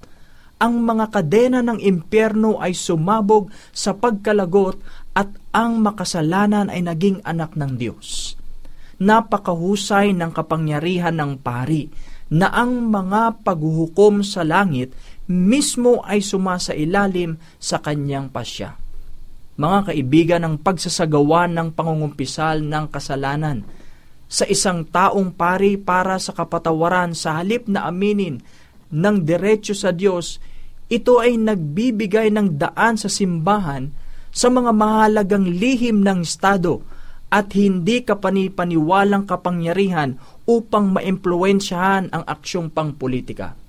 ang 0.59 0.83
mga 0.83 1.15
kadena 1.15 1.63
ng 1.63 1.79
impyerno 1.79 2.59
ay 2.59 2.75
sumabog 2.75 3.51
sa 3.71 3.95
pagkalagot 3.95 4.83
at 5.15 5.31
ang 5.55 5.79
makasalanan 5.79 6.67
ay 6.67 6.83
naging 6.83 7.23
anak 7.23 7.55
ng 7.55 7.79
Diyos. 7.79 8.35
Napakahusay 8.99 10.11
ng 10.19 10.35
kapangyarihan 10.35 11.15
ng 11.15 11.39
pari 11.39 11.87
na 12.29 12.53
ang 12.53 12.93
mga 12.93 13.41
paghuhukom 13.41 14.21
sa 14.21 14.45
langit 14.45 14.93
mismo 15.29 16.05
ay 16.05 16.21
sumasa 16.21 16.77
ilalim 16.77 17.41
sa 17.57 17.81
kanyang 17.81 18.29
pasya. 18.29 18.77
Mga 19.59 19.91
kaibigan, 19.91 20.43
ang 20.47 20.57
pagsasagawa 20.61 21.51
ng 21.51 21.75
pangungumpisal 21.75 22.63
ng 22.63 22.85
kasalanan 22.95 23.67
sa 24.29 24.45
isang 24.45 24.85
taong 24.85 25.33
pari 25.33 25.81
para 25.81 26.21
sa 26.21 26.37
kapatawaran 26.37 27.17
sa 27.17 27.41
halip 27.41 27.65
na 27.65 27.89
aminin 27.89 28.45
ng 28.93 29.17
diretsyo 29.25 29.73
sa 29.73 29.91
Diyos, 29.91 30.37
ito 30.89 31.21
ay 31.21 31.41
nagbibigay 31.41 32.29
ng 32.33 32.61
daan 32.61 33.01
sa 33.01 33.09
simbahan 33.09 33.89
sa 34.29 34.53
mga 34.53 34.73
mahalagang 34.77 35.49
lihim 35.49 36.05
ng 36.05 36.25
Estado 36.25 36.85
at 37.29 37.53
hindi 37.57 38.05
kapanipaniwalang 38.05 39.29
kapangyarihan 39.29 40.17
upang 40.49 40.97
maimpluensyahan 40.97 42.09
ang 42.09 42.25
aksyong 42.25 42.73
pangpolitika 42.73 43.69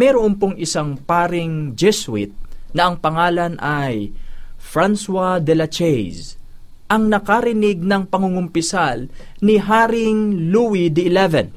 meron 0.00 0.40
pong 0.40 0.56
isang 0.56 0.96
paring 0.96 1.76
Jesuit 1.76 2.32
na 2.72 2.88
ang 2.88 2.96
pangalan 3.04 3.60
ay 3.60 4.08
Francois 4.56 5.44
de 5.44 5.52
la 5.52 5.68
Chaise 5.68 6.40
ang 6.88 7.12
nakarinig 7.12 7.84
ng 7.84 8.08
pangungumpisal 8.08 9.12
ni 9.44 9.60
Haring 9.60 10.50
Louis 10.50 10.90
XI. 10.90 11.52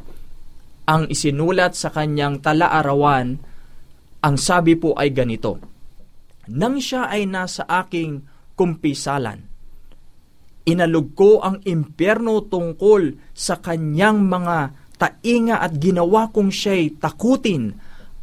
Ang 0.83 1.03
isinulat 1.09 1.73
sa 1.73 1.89
kanyang 1.89 2.43
talaarawan, 2.43 3.39
ang 4.21 4.35
sabi 4.35 4.77
po 4.77 4.93
ay 4.93 5.09
ganito, 5.09 5.57
Nang 6.51 6.77
siya 6.77 7.09
ay 7.09 7.25
nasa 7.25 7.65
aking 7.65 8.27
kumpisalan, 8.53 9.41
inalog 10.63 11.11
ko 11.15 11.43
ang 11.43 11.59
impyerno 11.63 12.43
tungkol 12.47 13.33
sa 13.35 13.59
kanyang 13.59 14.23
mga 14.23 14.57
tainga 14.95 15.59
at 15.59 15.75
ginawa 15.75 16.31
kong 16.31 16.53
siya'y 16.53 16.99
takutin 17.01 17.75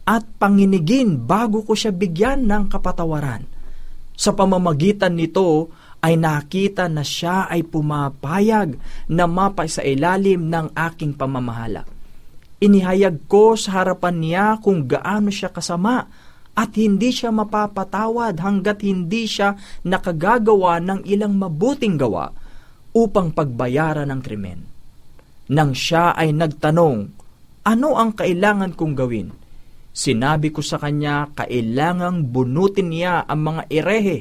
at 0.09 0.25
panginigin 0.40 1.20
bago 1.20 1.61
ko 1.62 1.76
siya 1.76 1.92
bigyan 1.92 2.49
ng 2.49 2.73
kapatawaran. 2.73 3.44
Sa 4.16 4.32
pamamagitan 4.32 5.16
nito 5.16 5.73
ay 6.00 6.16
nakita 6.16 6.88
na 6.88 7.04
siya 7.04 7.44
ay 7.49 7.64
pumapayag 7.64 8.76
na 9.12 9.25
mapa 9.28 9.68
sa 9.68 9.85
ilalim 9.85 10.49
ng 10.49 10.73
aking 10.73 11.12
pamamahala. 11.12 11.85
Inihayag 12.61 13.25
ko 13.28 13.56
sa 13.56 13.80
harapan 13.80 14.16
niya 14.20 14.47
kung 14.61 14.85
gaano 14.85 15.32
siya 15.32 15.49
kasama 15.52 16.09
at 16.54 16.75
hindi 16.76 17.14
siya 17.14 17.30
mapapatawad 17.30 18.38
hanggat 18.42 18.83
hindi 18.83 19.25
siya 19.25 19.54
nakagagawa 19.87 20.83
ng 20.83 21.00
ilang 21.07 21.38
mabuting 21.38 21.97
gawa 21.97 22.30
upang 22.95 23.30
pagbayaran 23.30 24.11
ng 24.11 24.21
krimen. 24.21 24.61
Nang 25.50 25.75
siya 25.75 26.14
ay 26.14 26.30
nagtanong, 26.35 26.99
ano 27.66 27.88
ang 27.99 28.14
kailangan 28.14 28.75
kong 28.75 28.95
gawin? 28.95 29.28
Sinabi 29.90 30.54
ko 30.54 30.62
sa 30.62 30.78
kanya, 30.78 31.26
kailangang 31.35 32.30
bunutin 32.30 32.95
niya 32.95 33.26
ang 33.26 33.40
mga 33.50 33.62
erehe 33.66 34.19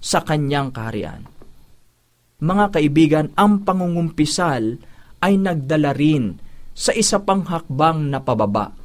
sa 0.00 0.24
kanyang 0.24 0.72
kaharian. 0.72 1.28
Mga 2.40 2.66
kaibigan, 2.72 3.26
ang 3.36 3.60
pangungumpisal 3.68 4.80
ay 5.20 5.36
nagdala 5.36 5.92
rin 5.92 6.40
sa 6.72 6.96
isa 6.96 7.20
pang 7.20 7.44
hakbang 7.44 8.08
na 8.08 8.24
pababa. 8.24 8.79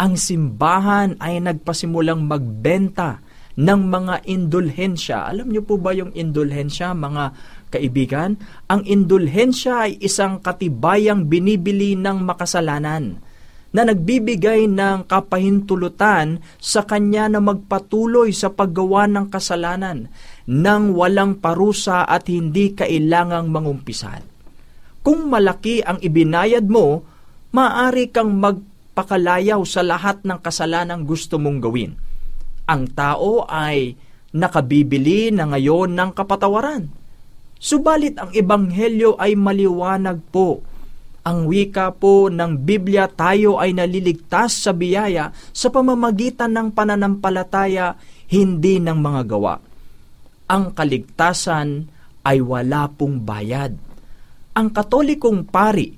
Ang 0.00 0.16
simbahan 0.16 1.20
ay 1.20 1.44
nagpasimulang 1.44 2.24
magbenta 2.24 3.20
ng 3.60 3.80
mga 3.92 4.24
indulhensya. 4.24 5.28
Alam 5.28 5.52
niyo 5.52 5.60
po 5.60 5.76
ba 5.76 5.92
yung 5.92 6.08
indulhensya, 6.16 6.96
mga 6.96 7.36
kaibigan? 7.68 8.40
Ang 8.72 8.88
indulhensya 8.88 9.84
ay 9.84 10.00
isang 10.00 10.40
katibayang 10.40 11.28
binibili 11.28 12.00
ng 12.00 12.16
makasalanan 12.24 13.20
na 13.76 13.82
nagbibigay 13.84 14.72
ng 14.72 15.04
kapahintulutan 15.04 16.40
sa 16.56 16.88
kanya 16.88 17.28
na 17.28 17.44
magpatuloy 17.44 18.32
sa 18.32 18.50
paggawa 18.50 19.04
ng 19.04 19.28
kasalanan 19.28 20.08
nang 20.48 20.96
walang 20.96 21.38
parusa 21.38 22.08
at 22.08 22.26
hindi 22.32 22.72
kailangang 22.72 23.52
mangumpisan. 23.52 24.24
Kung 25.04 25.28
malaki 25.28 25.84
ang 25.84 26.00
ibinayad 26.00 26.66
mo, 26.66 27.04
maaari 27.52 28.08
kang 28.10 28.40
magpakalayaw 29.00 29.64
sa 29.64 29.80
lahat 29.80 30.20
ng 30.28 30.36
kasalanang 30.44 31.08
gusto 31.08 31.40
mong 31.40 31.58
gawin. 31.64 31.96
Ang 32.68 32.92
tao 32.92 33.48
ay 33.48 33.96
nakabibili 34.36 35.32
na 35.32 35.48
ngayon 35.48 35.96
ng 35.96 36.10
kapatawaran. 36.12 36.92
Subalit 37.56 38.20
ang 38.20 38.28
ebanghelyo 38.36 39.16
ay 39.16 39.40
maliwanag 39.40 40.20
po 40.28 40.60
ang 41.20 41.44
wika 41.48 41.92
po 41.92 42.32
ng 42.32 42.64
Biblia 42.64 43.04
tayo 43.04 43.60
ay 43.60 43.76
naliligtas 43.76 44.64
sa 44.64 44.72
biyaya 44.72 45.28
sa 45.52 45.68
pamamagitan 45.68 46.48
ng 46.56 46.72
pananampalataya, 46.72 48.00
hindi 48.32 48.80
ng 48.80 48.96
mga 48.96 49.22
gawa. 49.28 49.60
Ang 50.48 50.72
kaligtasan 50.72 51.92
ay 52.24 52.40
wala 52.40 52.88
pong 52.88 53.20
bayad. 53.20 53.76
Ang 54.56 54.72
katolikong 54.72 55.44
pari 55.44 55.92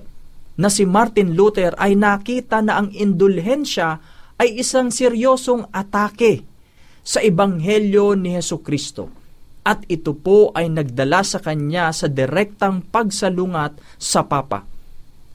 na 0.56 0.68
si 0.68 0.85
Martin 0.85 1.37
Luther 1.37 1.73
ay 1.80 1.97
nakita 1.97 2.61
na 2.61 2.80
ang 2.82 2.88
indulhensya 2.92 4.00
ay 4.37 4.61
isang 4.61 4.92
seryosong 4.92 5.71
atake 5.73 6.44
sa 7.02 7.23
ebanghelyo 7.23 8.14
ni 8.18 8.37
Heso 8.37 8.61
Kristo. 8.61 9.11
At 9.62 9.87
ito 9.87 10.18
po 10.18 10.50
ay 10.59 10.71
nagdala 10.71 11.23
sa 11.23 11.38
kanya 11.38 11.94
sa 11.94 12.11
direktang 12.11 12.82
pagsalungat 12.90 13.78
sa 13.99 14.26
Papa 14.26 14.73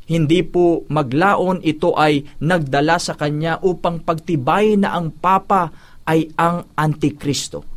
hindi 0.07 0.39
po 0.39 0.87
maglaon 0.87 1.59
ito 1.67 1.91
ay 1.99 2.23
nagdala 2.39 2.95
sa 2.95 3.19
kanya 3.19 3.59
upang 3.59 3.99
pagtibay 3.99 4.79
na 4.79 4.95
ang 4.95 5.11
Papa 5.11 5.67
ay 6.07 6.31
ang 6.39 6.63
Antikristo. 6.79 7.76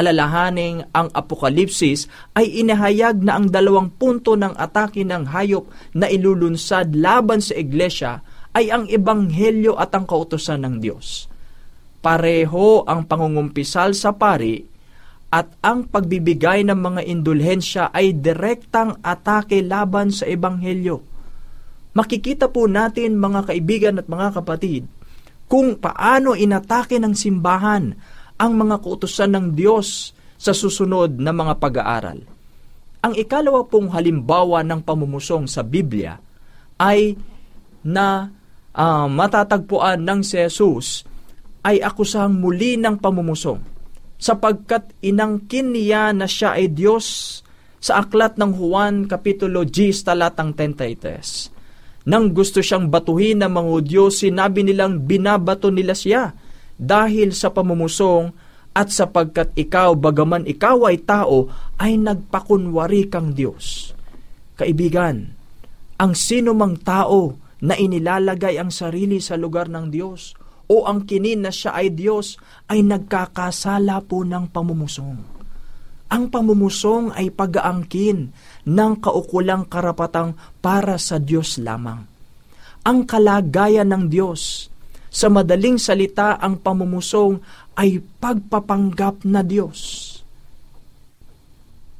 Alalahaning 0.00 0.88
ang 0.96 1.12
Apokalipsis 1.12 2.08
ay 2.32 2.64
inahayag 2.64 3.20
na 3.20 3.36
ang 3.36 3.52
dalawang 3.52 3.92
punto 3.92 4.32
ng 4.32 4.56
atake 4.56 5.04
ng 5.04 5.28
hayop 5.28 5.68
na 5.92 6.08
ilulunsad 6.08 6.96
laban 6.96 7.44
sa 7.44 7.52
iglesia 7.52 8.24
ay 8.56 8.72
ang 8.72 8.88
Ebanghelyo 8.88 9.76
at 9.76 9.92
ang 9.92 10.08
kautosan 10.08 10.64
ng 10.64 10.80
Diyos. 10.80 11.28
Pareho 12.00 12.88
ang 12.88 13.04
pangungumpisal 13.04 13.92
sa 13.92 14.16
pari 14.16 14.64
at 15.28 15.52
ang 15.60 15.84
pagbibigay 15.84 16.64
ng 16.64 16.80
mga 16.80 17.00
indulhensya 17.04 17.92
ay 17.92 18.16
direktang 18.16 18.96
atake 19.04 19.60
laban 19.60 20.08
sa 20.08 20.24
Ebanghelyo 20.24 21.10
makikita 21.92 22.46
po 22.50 22.70
natin 22.70 23.18
mga 23.18 23.50
kaibigan 23.50 23.98
at 23.98 24.06
mga 24.06 24.40
kapatid 24.40 24.86
kung 25.50 25.74
paano 25.74 26.38
inatake 26.38 27.02
ng 27.02 27.14
simbahan 27.14 27.98
ang 28.40 28.56
mga 28.56 28.80
kautusan 28.80 29.36
ng 29.36 29.46
Diyos 29.52 30.16
sa 30.40 30.56
susunod 30.56 31.20
na 31.20 31.36
mga 31.36 31.60
pag-aaral. 31.60 32.24
Ang 33.04 33.14
ikalawa 33.16 33.68
pong 33.68 33.92
halimbawa 33.92 34.64
ng 34.64 34.80
pamumusong 34.80 35.44
sa 35.44 35.60
Biblia 35.60 36.16
ay 36.80 37.20
na 37.84 38.32
uh, 38.72 39.04
matatagpuan 39.08 40.00
ng 40.00 40.20
si 40.24 40.40
Jesus 40.40 41.04
ay 41.60 41.84
akusahang 41.84 42.40
muli 42.40 42.80
ng 42.80 42.96
pamumusong 42.96 43.60
sapagkat 44.16 44.96
inangkin 45.04 45.76
niya 45.76 46.12
na 46.16 46.24
siya 46.24 46.56
ay 46.56 46.72
Diyos 46.72 47.40
sa 47.80 48.04
aklat 48.04 48.36
ng 48.40 48.52
Juan 48.52 49.04
Kapitulo 49.08 49.64
10 49.64 50.04
talatang 50.04 50.52
33 50.56 51.60
nang 52.08 52.32
gusto 52.32 52.64
siyang 52.64 52.88
batuhin 52.88 53.44
ng 53.44 53.52
mga 53.52 53.68
Hudyo, 53.68 54.04
sinabi 54.08 54.64
nilang 54.64 55.04
binabato 55.04 55.68
nila 55.68 55.92
siya 55.92 56.32
dahil 56.80 57.36
sa 57.36 57.52
pamumusong 57.52 58.32
at 58.72 58.88
sapagkat 58.88 59.52
ikaw, 59.52 59.92
bagaman 59.92 60.48
ikaw 60.48 60.88
ay 60.88 61.04
tao, 61.04 61.52
ay 61.76 62.00
nagpakunwari 62.00 63.12
kang 63.12 63.36
Diyos. 63.36 63.92
Kaibigan, 64.56 65.36
ang 66.00 66.12
sino 66.16 66.56
mang 66.56 66.80
tao 66.80 67.36
na 67.60 67.76
inilalagay 67.76 68.56
ang 68.56 68.72
sarili 68.72 69.20
sa 69.20 69.36
lugar 69.36 69.68
ng 69.68 69.92
Diyos 69.92 70.32
o 70.70 70.88
ang 70.88 71.04
kinin 71.04 71.44
na 71.44 71.52
siya 71.52 71.76
ay 71.76 71.92
Diyos 71.92 72.40
ay 72.72 72.80
nagkakasala 72.80 74.00
po 74.08 74.24
ng 74.24 74.48
pamumusong. 74.48 75.20
Ang 76.10 76.24
pamumusong 76.32 77.12
ay 77.12 77.28
pag-aangkin 77.30 78.32
ng 78.66 78.92
kaukulang 78.98 79.68
karapatang 79.68 80.34
para 80.58 80.96
sa 80.96 81.20
Diyos 81.20 81.60
lamang. 81.60 82.02
Ang 82.80 83.04
kalagayan 83.04 83.92
ng 83.92 84.04
Diyos, 84.08 84.72
sa 85.10 85.26
madaling 85.26 85.76
salita 85.76 86.38
ang 86.38 86.62
pamumusong 86.62 87.42
ay 87.74 87.98
pagpapanggap 88.22 89.26
na 89.26 89.42
Diyos. 89.42 90.08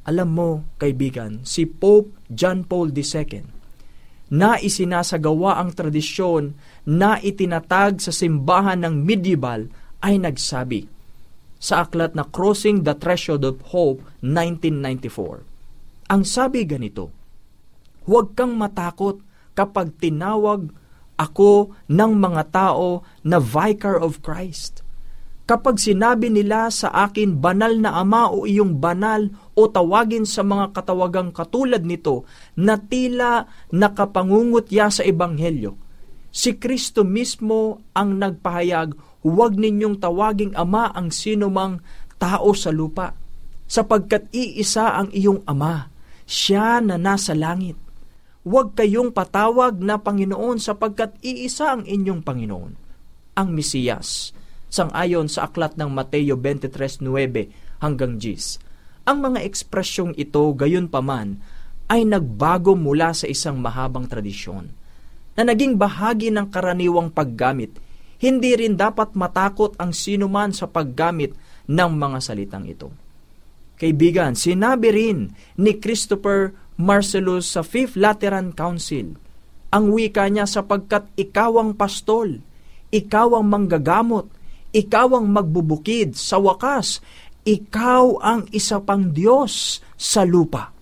Alam 0.07 0.29
mo, 0.33 0.49
kaibigan, 0.81 1.43
si 1.45 1.67
Pope 1.69 2.15
John 2.31 2.65
Paul 2.65 2.89
II 2.95 3.61
na 4.31 4.55
isinasagawa 4.57 5.59
ang 5.59 5.75
tradisyon 5.75 6.55
na 6.87 7.19
itinatag 7.19 7.99
sa 7.99 8.15
simbahan 8.15 8.81
ng 8.81 9.03
medieval 9.03 9.67
ay 10.01 10.17
nagsabi, 10.17 10.87
sa 11.61 11.85
aklat 11.85 12.17
na 12.17 12.25
Crossing 12.25 12.81
the 12.81 12.97
Threshold 12.97 13.45
of 13.45 13.61
Hope 13.69 14.01
1994. 14.25 16.09
Ang 16.09 16.23
sabi 16.25 16.65
ganito, 16.65 17.13
Huwag 18.09 18.33
kang 18.33 18.57
matakot 18.57 19.21
kapag 19.53 19.93
tinawag 20.01 20.73
ako 21.21 21.77
ng 21.85 22.11
mga 22.17 22.49
tao 22.49 23.05
na 23.21 23.37
Vicar 23.37 24.01
of 24.01 24.25
Christ. 24.25 24.81
Kapag 25.45 25.77
sinabi 25.77 26.31
nila 26.31 26.71
sa 26.71 26.89
akin, 26.89 27.37
banal 27.37 27.75
na 27.77 27.99
ama 27.99 28.31
o 28.31 28.47
iyong 28.47 28.79
banal 28.79 29.29
o 29.51 29.67
tawagin 29.67 30.23
sa 30.23 30.47
mga 30.47 30.71
katawagang 30.71 31.35
katulad 31.35 31.83
nito 31.83 32.23
na 32.55 32.79
tila 32.79 33.45
nakapangungutya 33.69 34.87
sa 34.87 35.03
Ebanghelyo, 35.03 35.75
si 36.31 36.55
Kristo 36.55 37.03
mismo 37.03 37.83
ang 37.91 38.15
nagpahayag 38.15 38.95
huwag 39.27 39.59
ninyong 39.59 39.99
tawaging 39.99 40.55
ama 40.55 40.87
ang 40.95 41.11
sinumang 41.11 41.83
tao 42.15 42.55
sa 42.55 42.71
lupa, 42.71 43.11
sapagkat 43.67 44.31
iisa 44.31 45.03
ang 45.03 45.11
iyong 45.11 45.43
ama, 45.43 45.91
siya 46.23 46.79
na 46.79 46.95
nasa 46.95 47.35
langit. 47.35 47.90
Huwag 48.41 48.73
kayong 48.73 49.13
patawag 49.13 49.77
na 49.77 50.01
Panginoon 50.01 50.57
sapagkat 50.57 51.13
iisa 51.21 51.77
ang 51.77 51.85
inyong 51.85 52.25
Panginoon, 52.25 52.73
ang 53.37 53.49
Mesiyas, 53.53 54.33
sangayon 54.65 55.29
sa 55.29 55.45
aklat 55.45 55.77
ng 55.77 55.93
Mateo 55.93 56.33
23.9 56.33 57.05
hanggang 57.85 58.17
10. 58.17 59.05
Ang 59.05 59.17
mga 59.21 59.39
ekspresyong 59.45 60.17
ito 60.17 60.41
gayon 60.57 60.89
paman 60.89 61.37
ay 61.85 62.01
nagbago 62.01 62.73
mula 62.73 63.13
sa 63.13 63.29
isang 63.29 63.61
mahabang 63.61 64.09
tradisyon 64.09 64.73
na 65.37 65.45
naging 65.45 65.77
bahagi 65.77 66.33
ng 66.33 66.49
karaniwang 66.49 67.13
paggamit 67.13 67.77
hindi 68.21 68.53
rin 68.53 68.77
dapat 68.77 69.17
matakot 69.17 69.73
ang 69.81 69.97
sinuman 69.97 70.53
sa 70.53 70.69
paggamit 70.69 71.33
ng 71.65 71.91
mga 71.97 72.21
salitang 72.21 72.69
ito. 72.69 72.93
Kaibigan, 73.81 74.37
sinabi 74.37 74.93
rin 74.93 75.33
ni 75.57 75.81
Christopher 75.81 76.53
Marcellus 76.81 77.53
sa 77.53 77.61
Fifth 77.61 77.93
Lateran 77.93 78.57
Council, 78.57 79.13
ang 79.71 79.93
wika 79.93 80.25
niya 80.27 80.49
sapagkat 80.49 81.13
ikaw 81.13 81.61
ang 81.61 81.77
pastol, 81.77 82.41
ikaw 82.89 83.37
ang 83.37 83.47
manggagamot, 83.47 84.27
ikaw 84.73 85.21
ang 85.21 85.29
magbubukid, 85.29 86.17
sa 86.17 86.41
wakas, 86.41 86.99
ikaw 87.45 88.17
ang 88.19 88.49
isa 88.49 88.81
pang 88.81 89.13
Diyos 89.13 89.79
sa 89.95 90.25
lupa. 90.25 90.73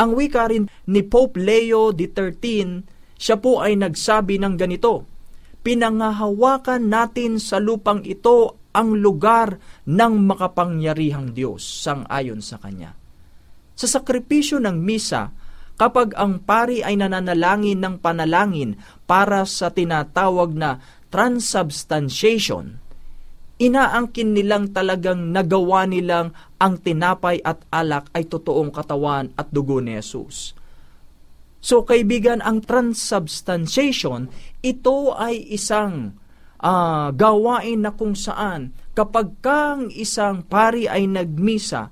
Ang 0.00 0.16
wika 0.16 0.48
rin 0.48 0.66
ni 0.88 1.04
Pope 1.04 1.38
Leo 1.38 1.92
XIII, 1.92 2.82
siya 3.14 3.36
po 3.38 3.62
ay 3.62 3.78
nagsabi 3.78 4.40
ng 4.40 4.54
ganito, 4.58 5.06
pinangahawakan 5.62 6.90
natin 6.90 7.38
sa 7.38 7.62
lupang 7.62 8.02
ito 8.02 8.58
ang 8.74 8.98
lugar 8.98 9.60
ng 9.86 10.14
makapangyarihang 10.26 11.30
Diyos 11.36 11.62
sang-ayon 11.62 12.42
sa 12.42 12.58
Kanya. 12.58 13.01
Sa 13.76 13.86
sakripisyo 13.88 14.60
ng 14.60 14.76
misa, 14.78 15.32
kapag 15.80 16.14
ang 16.14 16.44
pari 16.44 16.84
ay 16.84 17.00
nananalangin 17.00 17.80
ng 17.80 17.96
panalangin 17.98 18.78
para 19.08 19.42
sa 19.48 19.72
tinatawag 19.72 20.54
na 20.54 20.78
transubstantiation, 21.08 22.78
inaangkin 23.62 24.34
nilang 24.34 24.74
talagang 24.74 25.30
nagawa 25.30 25.86
nilang 25.86 26.34
ang 26.58 26.78
tinapay 26.78 27.38
at 27.42 27.62
alak 27.70 28.10
ay 28.16 28.26
totoong 28.26 28.74
katawan 28.74 29.30
at 29.38 29.50
dugo 29.54 29.78
ni 29.78 29.98
Jesus. 29.98 30.54
So 31.62 31.86
kaibigan, 31.86 32.42
ang 32.42 32.66
transubstantiation, 32.66 34.26
ito 34.66 35.14
ay 35.14 35.46
isang 35.46 36.18
uh, 36.58 37.14
gawain 37.14 37.86
na 37.86 37.94
kung 37.94 38.18
saan 38.18 38.74
kapag 38.98 39.38
kang 39.38 39.86
isang 39.94 40.42
pari 40.42 40.90
ay 40.90 41.06
nagmisa 41.06 41.86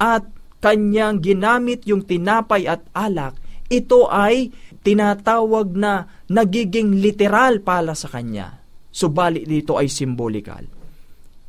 at 0.00 0.24
kanyang 0.60 1.18
ginamit 1.24 1.88
yung 1.88 2.04
tinapay 2.04 2.68
at 2.68 2.84
alak, 2.92 3.36
ito 3.70 4.06
ay 4.06 4.52
tinatawag 4.84 5.74
na 5.74 6.06
nagiging 6.28 7.00
literal 7.00 7.64
pala 7.64 7.96
sa 7.96 8.06
kanya. 8.12 8.60
Subalit 8.90 9.46
dito 9.46 9.78
ay 9.78 9.86
symbolikal. 9.86 10.66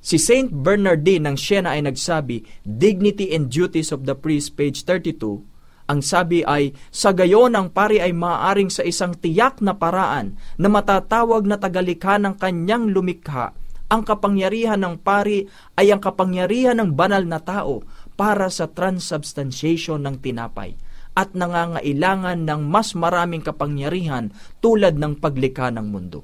Si 0.01 0.17
Saint 0.17 0.49
Bernardine 0.49 1.29
ng 1.29 1.37
Siena 1.37 1.77
ay 1.77 1.85
nagsabi, 1.85 2.41
Dignity 2.65 3.37
and 3.37 3.53
Duties 3.53 3.93
of 3.93 4.05
the 4.05 4.17
Priest, 4.17 4.57
page 4.57 4.81
32, 4.85 5.45
ang 5.91 5.99
sabi 5.99 6.39
ay, 6.41 6.71
sa 6.87 7.11
gayon 7.11 7.51
ang 7.51 7.67
pari 7.69 7.99
ay 7.99 8.15
maaaring 8.15 8.71
sa 8.71 8.81
isang 8.81 9.11
tiyak 9.11 9.59
na 9.59 9.75
paraan 9.75 10.39
na 10.55 10.71
matatawag 10.71 11.43
na 11.43 11.59
tagalikha 11.59 12.15
ng 12.15 12.39
kanyang 12.39 12.89
lumikha. 12.89 13.51
Ang 13.91 14.07
kapangyarihan 14.07 14.79
ng 14.79 15.03
pari 15.03 15.43
ay 15.75 15.91
ang 15.91 15.99
kapangyarihan 15.99 16.79
ng 16.79 16.95
banal 16.95 17.27
na 17.27 17.43
tao 17.43 17.83
para 18.21 18.53
sa 18.53 18.69
transubstantiation 18.69 20.05
ng 20.05 20.21
tinapay 20.21 20.77
at 21.17 21.33
nangangailangan 21.33 22.45
ng 22.45 22.61
mas 22.69 22.93
maraming 22.93 23.41
kapangyarihan 23.41 24.29
tulad 24.61 25.01
ng 25.01 25.17
paglikha 25.17 25.73
ng 25.73 25.89
mundo. 25.89 26.21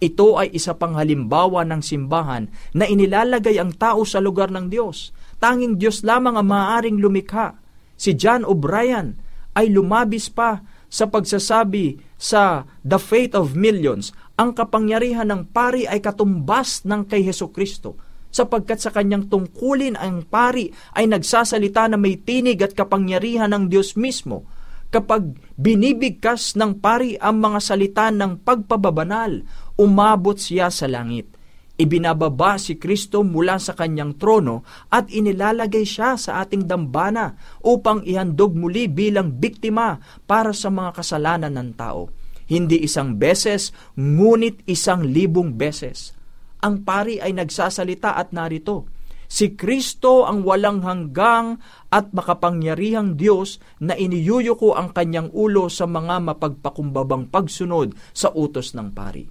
Ito 0.00 0.40
ay 0.40 0.56
isa 0.56 0.80
pang 0.80 0.96
halimbawa 0.96 1.68
ng 1.68 1.84
simbahan 1.84 2.48
na 2.72 2.88
inilalagay 2.88 3.60
ang 3.60 3.76
tao 3.76 4.00
sa 4.08 4.16
lugar 4.16 4.48
ng 4.48 4.72
Diyos. 4.72 5.12
Tanging 5.36 5.76
Diyos 5.76 6.00
lamang 6.08 6.40
ang 6.40 6.48
maaaring 6.48 6.96
lumikha. 6.96 7.60
Si 8.00 8.16
John 8.16 8.48
O'Brien 8.48 9.20
ay 9.52 9.68
lumabis 9.68 10.32
pa 10.32 10.64
sa 10.88 11.04
pagsasabi 11.04 12.00
sa 12.16 12.64
The 12.80 12.96
Faith 12.96 13.36
of 13.36 13.52
Millions, 13.52 14.16
ang 14.40 14.56
kapangyarihan 14.56 15.28
ng 15.28 15.52
pari 15.52 15.84
ay 15.84 16.00
katumbas 16.00 16.88
ng 16.88 17.04
kay 17.04 17.20
Heso 17.20 17.52
Kristo 17.52 18.00
sapagkat 18.30 18.78
sa 18.78 18.94
kanyang 18.94 19.26
tungkulin 19.26 19.98
ang 19.98 20.24
pari 20.24 20.70
ay 20.94 21.10
nagsasalita 21.10 21.90
na 21.90 21.98
may 21.98 22.16
tinig 22.16 22.62
at 22.62 22.72
kapangyarihan 22.78 23.50
ng 23.50 23.68
Diyos 23.68 23.98
mismo. 23.98 24.46
Kapag 24.90 25.54
binibigkas 25.54 26.58
ng 26.58 26.82
pari 26.82 27.14
ang 27.14 27.38
mga 27.38 27.58
salita 27.62 28.10
ng 28.10 28.42
pagpababanal, 28.42 29.46
umabot 29.78 30.34
siya 30.34 30.66
sa 30.66 30.90
langit. 30.90 31.30
Ibinababa 31.80 32.58
si 32.60 32.76
Kristo 32.76 33.22
mula 33.22 33.56
sa 33.56 33.72
kanyang 33.72 34.18
trono 34.20 34.66
at 34.90 35.08
inilalagay 35.08 35.86
siya 35.86 36.18
sa 36.18 36.42
ating 36.42 36.66
dambana 36.66 37.38
upang 37.64 38.02
ihandog 38.04 38.52
muli 38.52 38.90
bilang 38.90 39.32
biktima 39.38 39.96
para 40.26 40.52
sa 40.52 40.68
mga 40.68 40.90
kasalanan 40.92 41.54
ng 41.54 41.70
tao. 41.78 42.10
Hindi 42.50 42.82
isang 42.82 43.14
beses, 43.14 43.70
ngunit 43.94 44.66
isang 44.66 45.06
libong 45.06 45.54
beses 45.54 46.19
ang 46.60 46.84
pari 46.84 47.18
ay 47.20 47.32
nagsasalita 47.32 48.16
at 48.16 48.32
narito, 48.36 48.88
Si 49.30 49.54
Kristo 49.54 50.26
ang 50.26 50.42
walang 50.42 50.82
hanggang 50.82 51.62
at 51.86 52.10
makapangyarihang 52.10 53.14
Diyos 53.14 53.62
na 53.78 53.94
iniyuyuko 53.94 54.74
ang 54.74 54.90
kanyang 54.90 55.30
ulo 55.30 55.70
sa 55.70 55.86
mga 55.86 56.18
mapagpakumbabang 56.18 57.30
pagsunod 57.30 57.94
sa 58.10 58.34
utos 58.34 58.74
ng 58.74 58.90
pari. 58.90 59.30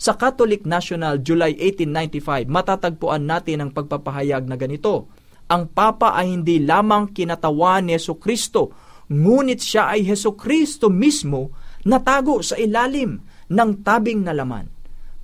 Sa 0.00 0.16
Catholic 0.16 0.64
National, 0.64 1.20
July 1.20 1.60
1895, 1.60 2.48
matatagpuan 2.48 3.28
natin 3.28 3.60
ang 3.60 3.70
pagpapahayag 3.76 4.48
na 4.48 4.56
ganito, 4.56 5.12
Ang 5.52 5.68
Papa 5.68 6.16
ay 6.16 6.32
hindi 6.32 6.64
lamang 6.64 7.12
kinatawan 7.12 7.84
ni 7.84 8.00
Yeso 8.00 8.16
Kristo, 8.16 8.72
ngunit 9.12 9.60
siya 9.60 9.92
ay 9.92 10.08
Yeso 10.08 10.32
Kristo 10.32 10.88
mismo 10.88 11.52
na 11.84 12.00
tago 12.00 12.40
sa 12.40 12.56
ilalim 12.56 13.20
ng 13.52 13.70
tabing 13.84 14.24
na 14.24 14.32
laman. 14.32 14.73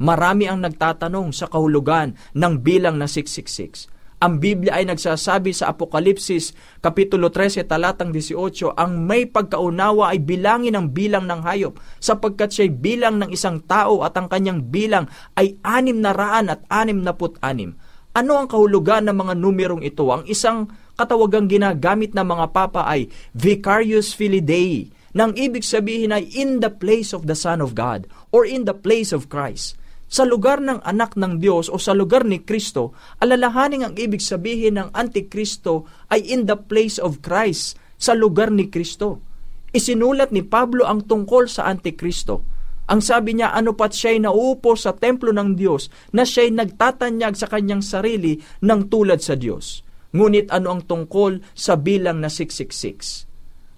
Marami 0.01 0.49
ang 0.49 0.65
nagtatanong 0.65 1.37
sa 1.37 1.45
kahulugan 1.45 2.17
ng 2.33 2.55
bilang 2.65 2.97
na 2.97 3.05
666. 3.05 3.93
Ang 4.21 4.41
Biblia 4.41 4.81
ay 4.81 4.89
nagsasabi 4.89 5.53
sa 5.53 5.73
Apokalipsis 5.73 6.57
Kapitulo 6.81 7.29
13 7.29 7.69
talatang 7.69 8.09
18, 8.13 8.77
ang 8.81 9.05
may 9.05 9.29
pagkaunawa 9.29 10.13
ay 10.13 10.25
bilangin 10.25 10.77
ang 10.77 10.93
bilang 10.93 11.29
ng 11.29 11.41
hayop, 11.45 11.77
sapagkat 12.01 12.49
siya'y 12.49 12.73
bilang 12.73 13.21
ng 13.21 13.29
isang 13.33 13.61
tao 13.65 14.01
at 14.01 14.17
ang 14.17 14.29
kanyang 14.29 14.73
bilang 14.73 15.05
ay 15.37 15.61
anim 15.65 16.01
na 16.01 16.17
raan 16.17 16.49
at 16.49 16.65
anim 16.73 17.01
na 17.01 17.13
put 17.13 17.37
anim. 17.45 17.77
Ano 18.17 18.41
ang 18.41 18.49
kahulugan 18.49 19.05
ng 19.09 19.17
mga 19.17 19.35
numerong 19.37 19.85
ito? 19.85 20.09
Ang 20.09 20.25
isang 20.29 20.69
katawagang 21.01 21.49
ginagamit 21.49 22.17
ng 22.17 22.25
mga 22.25 22.57
papa 22.57 22.89
ay 22.89 23.09
Vicarius 23.33 24.17
Filii 24.17 24.45
Dei, 24.45 24.89
nang 25.17 25.33
ibig 25.33 25.65
sabihin 25.65 26.13
ay 26.13 26.29
in 26.37 26.61
the 26.61 26.69
place 26.69 27.17
of 27.17 27.25
the 27.25 27.37
Son 27.37 27.65
of 27.65 27.73
God 27.73 28.05
or 28.33 28.45
in 28.45 28.69
the 28.69 28.77
place 28.77 29.17
of 29.17 29.33
Christ 29.33 29.80
sa 30.11 30.27
lugar 30.27 30.59
ng 30.59 30.83
anak 30.83 31.15
ng 31.15 31.39
Diyos 31.39 31.71
o 31.71 31.79
sa 31.79 31.95
lugar 31.95 32.27
ni 32.27 32.43
Kristo, 32.43 32.99
alalahaning 33.23 33.87
ang 33.87 33.95
ibig 33.95 34.19
sabihin 34.19 34.75
ng 34.75 34.91
Antikristo 34.91 35.87
ay 36.11 36.27
in 36.27 36.51
the 36.51 36.59
place 36.59 36.99
of 36.99 37.23
Christ, 37.23 37.79
sa 38.01 38.17
lugar 38.17 38.51
ni 38.51 38.67
Kristo. 38.67 39.23
Isinulat 39.71 40.35
ni 40.35 40.43
Pablo 40.43 40.89
ang 40.89 41.07
tungkol 41.07 41.47
sa 41.47 41.71
Antikristo. 41.71 42.43
Ang 42.91 43.07
sabi 43.07 43.39
niya, 43.39 43.55
ano 43.55 43.79
pat 43.79 43.95
siya'y 43.95 44.19
nauupo 44.19 44.75
sa 44.75 44.97
templo 44.97 45.31
ng 45.31 45.55
Diyos 45.55 45.87
na 46.11 46.27
siya'y 46.27 46.51
nagtatanyag 46.51 47.39
sa 47.39 47.47
kanyang 47.47 47.85
sarili 47.85 48.41
ng 48.67 48.91
tulad 48.91 49.23
sa 49.23 49.39
Diyos. 49.39 49.87
Ngunit 50.11 50.51
ano 50.51 50.75
ang 50.75 50.83
tungkol 50.91 51.55
sa 51.55 51.79
bilang 51.79 52.19
na 52.19 52.27
666? 52.27 53.31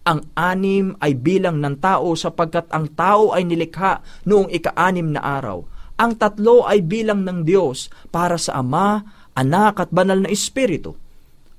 Ang 0.09 0.33
anim 0.33 0.97
ay 0.97 1.13
bilang 1.13 1.61
ng 1.61 1.77
tao 1.77 2.17
sapagkat 2.17 2.73
ang 2.73 2.89
tao 2.97 3.37
ay 3.37 3.45
nilikha 3.45 4.01
noong 4.25 4.49
ika-anim 4.49 5.13
na 5.13 5.21
araw 5.21 5.72
ang 6.03 6.19
tatlo 6.19 6.67
ay 6.67 6.83
bilang 6.83 7.23
ng 7.23 7.47
Diyos 7.47 7.87
para 8.11 8.35
sa 8.35 8.59
Ama, 8.59 9.07
Anak 9.39 9.87
at 9.87 9.91
Banal 9.95 10.27
na 10.27 10.35
Espiritu. 10.35 10.99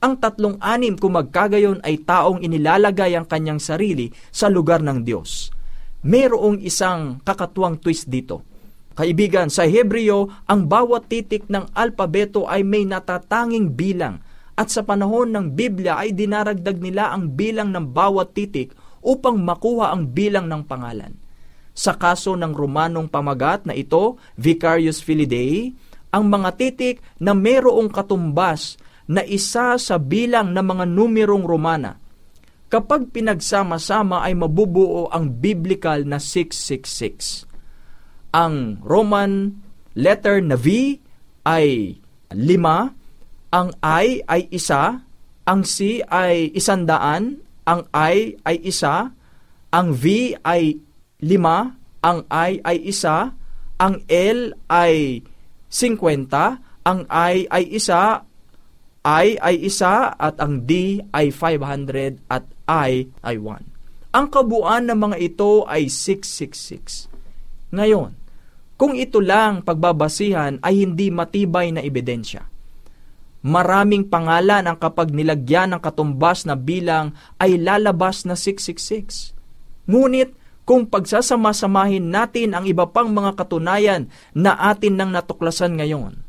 Ang 0.04 0.20
tatlong 0.20 0.60
anim 0.60 1.00
kung 1.00 1.16
magkagayon 1.16 1.80
ay 1.80 2.04
taong 2.04 2.44
inilalagay 2.44 3.16
ang 3.16 3.24
kanyang 3.24 3.64
sarili 3.64 4.12
sa 4.36 4.52
lugar 4.52 4.84
ng 4.84 5.08
Diyos. 5.08 5.48
Mayroong 6.04 6.60
isang 6.60 7.24
kakatuwang 7.24 7.80
twist 7.80 8.12
dito. 8.12 8.44
Kaibigan, 9.00 9.48
sa 9.48 9.64
Hebreo, 9.64 10.28
ang 10.44 10.68
bawat 10.68 11.08
titik 11.08 11.48
ng 11.48 11.72
alpabeto 11.72 12.44
ay 12.44 12.68
may 12.68 12.84
natatanging 12.84 13.72
bilang 13.72 14.20
at 14.60 14.68
sa 14.68 14.84
panahon 14.84 15.32
ng 15.32 15.56
Biblia 15.56 16.04
ay 16.04 16.12
dinaragdag 16.12 16.84
nila 16.84 17.16
ang 17.16 17.32
bilang 17.32 17.72
ng 17.72 17.96
bawat 17.96 18.36
titik 18.36 18.76
upang 19.00 19.40
makuha 19.40 19.96
ang 19.96 20.12
bilang 20.12 20.52
ng 20.52 20.68
pangalan. 20.68 21.23
Sa 21.74 21.98
kaso 21.98 22.38
ng 22.38 22.54
Romanong 22.54 23.10
pamagat 23.10 23.66
na 23.66 23.74
ito, 23.74 24.22
Vicarius 24.38 25.02
Filii 25.02 25.74
ang 26.14 26.30
mga 26.30 26.50
titik 26.54 27.02
na 27.18 27.34
mayroong 27.34 27.90
katumbas 27.90 28.78
na 29.10 29.26
isa 29.26 29.76
sa 29.82 29.96
bilang 29.98 30.54
ng 30.54 30.62
mga 30.62 30.86
numerong 30.86 31.44
Romana. 31.44 31.98
Kapag 32.70 33.10
pinagsama-sama 33.10 34.22
ay 34.22 34.38
mabubuo 34.38 35.10
ang 35.10 35.30
biblical 35.30 36.06
na 36.06 36.22
666. 36.22 37.50
Ang 38.34 38.82
Roman 38.82 39.58
letter 39.94 40.42
na 40.42 40.58
V 40.58 40.98
ay 41.46 41.98
lima, 42.34 42.94
ang 43.54 43.70
I 43.82 44.26
ay 44.26 44.50
isa, 44.50 45.06
ang 45.46 45.62
C 45.62 46.02
ay 46.02 46.50
isandaan, 46.54 47.46
ang 47.66 47.86
I 47.94 48.42
ay 48.42 48.58
isa, 48.66 49.14
ang 49.70 49.88
V 49.94 50.34
ay 50.42 50.82
lima, 51.24 51.80
ang 52.04 52.28
I 52.28 52.60
ay 52.68 52.78
isa, 52.84 53.32
ang 53.80 53.96
L 54.12 54.52
ay 54.68 55.24
50, 55.72 56.84
ang 56.84 57.00
I 57.08 57.48
ay 57.48 57.64
isa, 57.72 58.28
I 59.04 59.40
ay 59.40 59.56
isa, 59.64 60.12
at 60.12 60.36
ang 60.44 60.68
D 60.68 61.00
ay 61.16 61.32
500, 61.32 62.28
at 62.28 62.44
I 62.68 63.08
ay 63.24 63.36
1. 63.40 64.14
Ang 64.14 64.28
kabuuan 64.30 64.88
ng 64.92 65.00
mga 65.00 65.18
ito 65.20 65.66
ay 65.66 65.90
666. 65.90 67.08
Ngayon, 67.74 68.14
kung 68.78 68.94
ito 68.94 69.24
lang 69.24 69.64
pagbabasihan 69.64 70.60
ay 70.62 70.86
hindi 70.86 71.10
matibay 71.10 71.72
na 71.72 71.82
ebidensya. 71.82 72.46
Maraming 73.44 74.08
pangalan 74.08 74.64
ang 74.64 74.78
kapag 74.80 75.12
nilagyan 75.12 75.76
ng 75.76 75.82
katumbas 75.84 76.48
na 76.48 76.56
bilang 76.56 77.12
ay 77.40 77.60
lalabas 77.60 78.24
na 78.24 78.40
666. 78.40 79.36
Ngunit 79.84 80.32
kung 80.64 80.88
pagsasama-samahin 80.88 82.08
natin 82.08 82.56
ang 82.56 82.64
iba 82.64 82.88
pang 82.88 83.12
mga 83.12 83.36
katunayan 83.36 84.08
na 84.32 84.56
atin 84.56 84.96
nang 84.96 85.12
natuklasan 85.12 85.76
ngayon. 85.76 86.24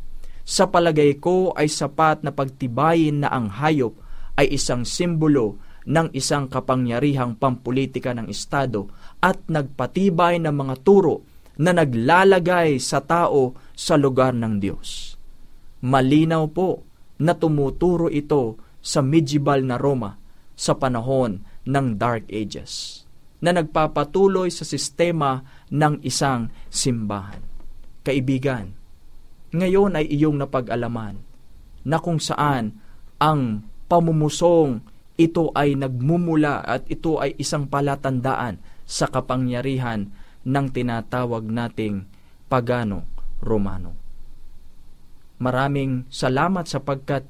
Sa 0.44 0.68
palagay 0.68 1.16
ko 1.23 1.55
ay 1.57 1.70
sapat 1.70 2.20
na 2.20 2.35
pagtibayin 2.35 3.25
na 3.25 3.33
ang 3.33 3.49
hayop 3.49 3.97
ay 4.37 4.53
isang 4.53 4.83
simbolo 4.83 5.57
ng 5.87 6.12
isang 6.12 6.51
kapangyarihang 6.51 7.38
pampolitika 7.38 8.12
ng 8.12 8.29
Estado 8.29 8.90
at 9.23 9.40
nagpatibay 9.49 10.42
ng 10.42 10.53
mga 10.53 10.75
turo 10.83 11.25
na 11.55 11.70
naglalagay 11.70 12.83
sa 12.83 12.99
tao 12.99 13.55
sa 13.73 13.94
lugar 13.94 14.35
ng 14.35 14.59
Diyos. 14.59 15.14
Malinaw 15.85 16.51
po 16.51 16.83
na 17.20 17.37
tumuturo 17.37 18.11
ito 18.11 18.59
sa 18.83 19.01
medieval 19.01 19.62
na 19.62 19.79
Roma 19.79 20.18
sa 20.59 20.75
panahon 20.75 21.40
ng 21.64 21.87
Dark 21.94 22.27
Ages. 22.29 23.04
Na 23.42 23.51
nagpapatuloy 23.55 24.53
sa 24.53 24.62
sistema 24.62 25.42
ng 25.73 26.01
isang 26.05 26.53
simbahan. 26.70 27.40
Kaibigan, 28.05 28.75
ngayon 29.55 29.97
ay 29.97 30.11
iyong 30.11 30.37
napag-alaman 30.38 31.16
na 31.87 31.99
kung 32.03 32.18
saan 32.18 32.77
ang 33.23 33.64
pamumusong 33.87 34.83
ito 35.14 35.55
ay 35.55 35.79
nagmumula 35.79 36.66
at 36.66 36.83
ito 36.90 37.23
ay 37.23 37.38
isang 37.38 37.70
palatandaan 37.70 38.59
sa 38.83 39.07
kapangyarihan 39.07 40.11
ng 40.42 40.66
tinatawag 40.75 41.47
nating 41.47 42.05
pagano 42.51 43.07
Romano. 43.38 43.94
Maraming 45.38 46.11
salamat 46.11 46.66
sapagkat 46.66 47.27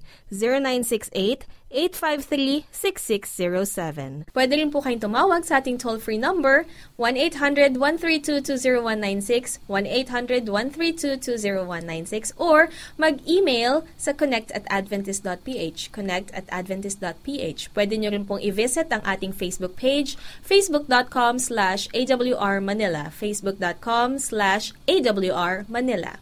0968-853-6607. 1.68 4.32
Pwede 4.32 4.56
rin 4.56 4.72
po 4.72 4.80
kayong 4.80 5.04
tumawag 5.04 5.44
sa 5.44 5.60
ating 5.60 5.76
toll-free 5.76 6.20
number 6.20 6.64
1-800-132-20196, 6.96 9.60
1-800-132-20196, 9.68 12.32
or 12.40 12.72
mag-email 12.96 13.84
sa 14.00 14.16
connect 14.16 14.56
at 14.56 14.64
adventist.ph, 14.72 15.92
connect 15.92 16.32
at 16.32 16.48
adventist.ph. 16.48 17.60
Pwede 17.76 18.00
nyo 18.00 18.16
rin 18.16 18.24
pong 18.24 18.40
i-visit 18.40 18.88
ang 18.92 19.02
ating 19.04 19.34
Facebook 19.36 19.76
page, 19.76 20.16
facebook.com 20.44 21.40
slash 21.40 21.88
awrmanila, 21.92 23.12
facebook.com 23.12 24.20
slash 24.20 24.74
awrmanila. 24.88 26.18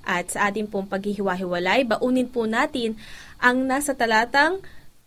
At 0.00 0.32
sa 0.32 0.48
ating 0.48 0.72
pong 0.72 0.88
paghihiwa-hiwalay, 0.88 1.84
baunin 1.84 2.32
po 2.32 2.48
natin 2.48 2.96
ang 3.40 3.64
nasa 3.68 3.96
talatang 3.96 4.60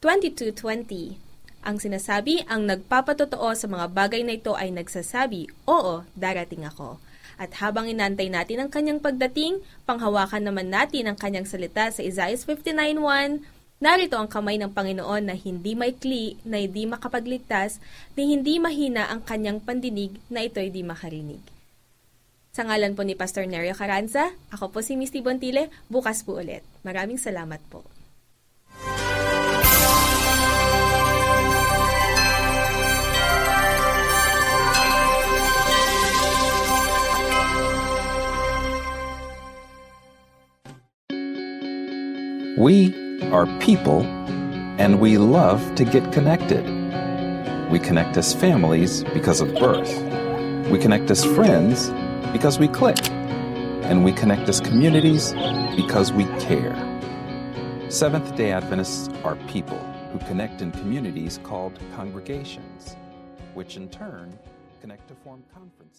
2220. 0.03 1.15
Ang 1.63 1.79
sinasabi, 1.79 2.43
ang 2.51 2.67
nagpapatotoo 2.67 3.55
sa 3.55 3.71
mga 3.71 3.87
bagay 3.87 4.27
na 4.27 4.35
ito 4.35 4.51
ay 4.51 4.75
nagsasabi, 4.75 5.47
Oo, 5.63 6.03
darating 6.11 6.67
ako. 6.67 6.99
At 7.39 7.55
habang 7.63 7.87
inantay 7.87 8.27
natin 8.27 8.59
ang 8.59 8.69
kanyang 8.69 8.99
pagdating, 8.99 9.63
panghawakan 9.87 10.43
naman 10.43 10.67
natin 10.67 11.07
ang 11.07 11.15
kanyang 11.15 11.47
salita 11.47 11.87
sa 11.87 12.03
Isaiah 12.03 12.35
59.1, 12.35 13.47
Narito 13.83 14.15
ang 14.15 14.31
kamay 14.31 14.55
ng 14.59 14.71
Panginoon 14.71 15.27
na 15.27 15.35
hindi 15.35 15.75
maikli, 15.75 16.39
na 16.47 16.59
hindi 16.59 16.87
makapagligtas, 16.87 17.83
ni 18.15 18.31
hindi 18.31 18.55
mahina 18.55 19.11
ang 19.11 19.23
kanyang 19.23 19.59
pandinig 19.59 20.19
na 20.31 20.43
ito'y 20.43 20.71
di 20.71 20.87
makarinig. 20.87 21.43
Sa 22.55 22.63
ngalan 22.63 22.95
po 22.95 23.03
ni 23.03 23.15
Pastor 23.15 23.43
Nerio 23.43 23.75
Caranza, 23.75 24.31
ako 24.55 24.71
po 24.71 24.79
si 24.79 24.95
Misty 24.95 25.19
Bontile, 25.19 25.67
bukas 25.91 26.23
po 26.23 26.39
ulit. 26.39 26.63
Maraming 26.87 27.19
salamat 27.19 27.59
po. 27.67 27.92
We 42.63 43.19
are 43.23 43.45
people 43.59 44.03
and 44.79 45.01
we 45.01 45.17
love 45.17 45.75
to 45.75 45.83
get 45.83 46.13
connected. 46.13 46.63
We 47.69 47.77
connect 47.77 48.15
as 48.15 48.33
families 48.33 49.03
because 49.13 49.41
of 49.41 49.53
birth. 49.55 49.93
We 50.71 50.79
connect 50.79 51.11
as 51.11 51.25
friends 51.25 51.89
because 52.31 52.59
we 52.59 52.69
click. 52.69 53.05
And 53.09 54.05
we 54.05 54.13
connect 54.13 54.47
as 54.47 54.61
communities 54.61 55.33
because 55.75 56.13
we 56.13 56.23
care. 56.39 56.73
Seventh 57.89 58.33
day 58.37 58.53
Adventists 58.53 59.09
are 59.25 59.35
people 59.47 59.79
who 60.13 60.19
connect 60.19 60.61
in 60.61 60.71
communities 60.71 61.41
called 61.43 61.77
congregations, 61.97 62.95
which 63.55 63.75
in 63.75 63.89
turn 63.89 64.39
connect 64.79 65.09
to 65.09 65.15
form 65.15 65.43
conferences. 65.53 65.93